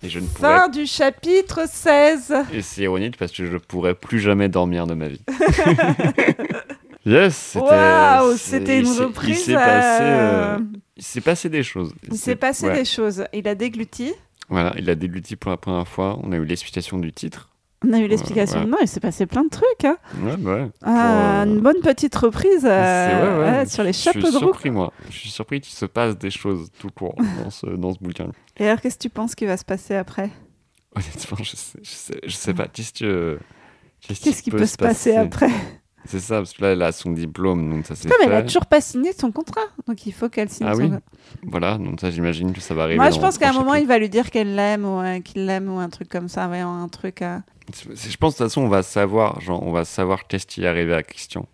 [0.02, 0.56] Et je ne pourrais...
[0.56, 2.34] Fin du chapitre 16.
[2.52, 5.20] Et c'est ironique parce que je pourrais plus jamais dormir de ma vie.
[7.06, 7.64] yes, c'était...
[7.64, 9.40] Waouh, c'était une reprise.
[9.40, 10.58] Il s'est passé, euh, euh,
[10.96, 11.92] il s'est passé des choses.
[12.10, 12.74] Il s'est passé ouais.
[12.74, 13.24] des choses.
[13.32, 14.12] Il a dégluti.
[14.48, 16.18] Voilà, il a dégluti pour la première fois.
[16.22, 17.50] On a eu l'explication du titre.
[17.86, 18.60] On a eu l'explication.
[18.60, 18.66] ouais.
[18.66, 19.84] Non, il s'est passé plein de trucs.
[19.84, 19.96] Hein.
[20.20, 20.70] Ouais, bah ouais.
[20.82, 24.44] Ah, Pour, euh, Une bonne petite reprise euh, sur les Je chapeaux suis de roue.
[24.46, 24.92] surpris, moi.
[25.10, 27.14] Je suis surpris qu'il se passe des choses tout court
[27.44, 28.28] dans ce, dans ce bouquin.
[28.56, 30.30] Et alors, qu'est-ce que tu penses qui va se passer après?
[30.96, 32.66] Honnêtement, je sais, je sais, je sais pas.
[32.66, 33.38] Qu'est-ce que-
[34.00, 35.50] Qu'est-ce qui peut se passer après?
[36.04, 38.32] C'est ça, parce que là, elle a son diplôme, donc ça c'est Non, mais elle
[38.34, 39.60] a toujours pas signé son contrat.
[39.86, 40.90] Donc, il faut qu'elle signe Ah son oui.
[41.42, 42.96] Voilà, donc ça, j'imagine que ça va arriver.
[42.98, 45.44] Moi, je pense qu'à un moment, il va lui dire qu'elle l'aime ou euh, qu'il
[45.44, 46.48] l'aime ou un truc comme ça.
[46.48, 47.20] Ouais, un truc.
[47.22, 50.46] euh, C'est- Je pense de toute façon, on va savoir, genre, on va savoir qu'est-ce
[50.46, 51.46] qui est arrivé à Christian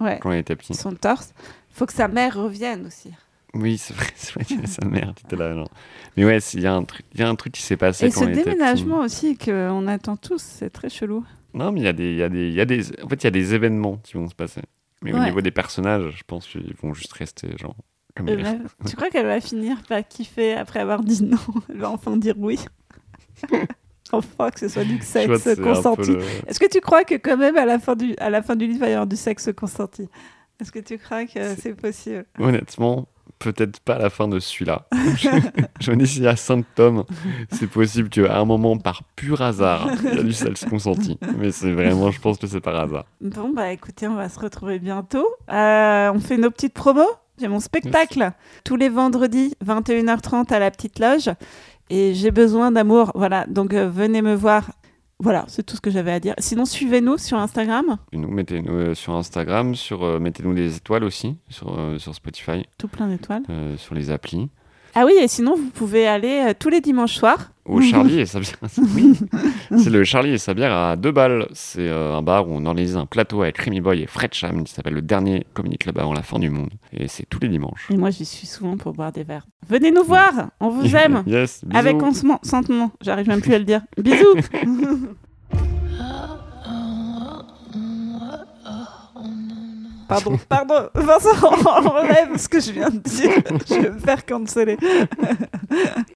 [0.00, 0.74] Ouais, quand il était petit.
[0.74, 1.32] son torse.
[1.70, 3.10] faut que sa mère revienne aussi.
[3.54, 5.54] Oui, c'est vrai, c'est vrai qu'il y a sa mère qui était là.
[5.54, 5.70] genre.
[6.16, 8.10] Mais ouais, il y, a un truc- y a un truc qui s'est passé Et
[8.10, 8.44] quand ce était petit.
[8.50, 11.24] déménagement aussi qu'on attend tous, c'est très chelou.
[11.54, 13.22] Non, mais il y a des, y a des, il y a des, en fait,
[13.22, 14.60] il y a des événements qui vont se passer.
[15.02, 17.76] Mais au niveau des personnages, je pense qu'ils vont juste rester genre
[18.16, 21.36] comme ils tu crois qu'elle va finir par kiffer après avoir dit non?
[21.68, 22.58] Elle va enfin dire oui.
[24.12, 25.04] enfin, que ce soit du vois
[25.38, 26.12] sexe consenti.
[26.12, 28.56] le- Est-ce que tu crois que quand même à la fin du, à la fin
[28.56, 30.08] du livre, il va y avoir du sexe consenti?
[30.60, 32.24] Est-ce que tu crois que C'est- possible?
[32.38, 34.86] Honnêtement, peut-être pas à la fin de celui-là.
[35.18, 35.28] je,
[35.80, 37.04] je me dis s'il y a 5 tomes,
[37.52, 41.18] c'est possible qu'à un moment, par pur hasard, il y a du sexe consenti.
[41.36, 43.04] Mais c'est vraiment, je pense que c'est par hasard.
[43.20, 45.26] Bon, bah écoutez, on va se retrouver bientôt.
[45.52, 47.10] Euh, on fait nos petites promos.
[47.38, 48.30] J'ai mon spectacle
[48.64, 51.28] tous les vendredis, 21h30 à la petite loge.
[51.90, 53.12] Et j'ai besoin d'amour.
[53.14, 54.70] Voilà, donc euh, venez me voir.
[55.18, 56.34] Voilà, c'est tout ce que j'avais à dire.
[56.38, 57.96] Sinon, suivez-nous sur Instagram.
[58.12, 62.66] Et nous, mettez-nous euh, sur Instagram, sur, euh, mettez-nous des étoiles aussi, sur, sur Spotify,
[62.76, 63.42] Tout plein d'étoiles.
[63.78, 64.50] sur les applis.
[64.98, 67.50] Ah oui, et sinon, vous pouvez aller euh, tous les dimanches soirs.
[67.66, 68.56] Au Charlie et sa bière.
[68.94, 69.12] Oui.
[69.76, 71.46] C'est le Charlie et sa bière à deux balles.
[71.52, 74.64] C'est euh, un bar où on organise un plateau avec Rémi Boy et Fred Cham
[74.64, 76.70] qui s'appelle le dernier communique là-bas avant la fin du monde.
[76.94, 77.88] Et c'est tous les dimanches.
[77.90, 79.46] Et moi, j'y suis souvent pour boire des verres.
[79.68, 81.24] Venez nous voir, on vous aime.
[81.26, 81.78] yes, bisous.
[81.78, 83.82] Avec consentement, j'arrive même plus à le dire.
[83.98, 84.34] Bisous
[90.08, 91.30] Pardon, pardon, Vincent,
[91.66, 93.30] enlève ce que je viens de dire.
[93.68, 94.76] Je vais me faire canceller.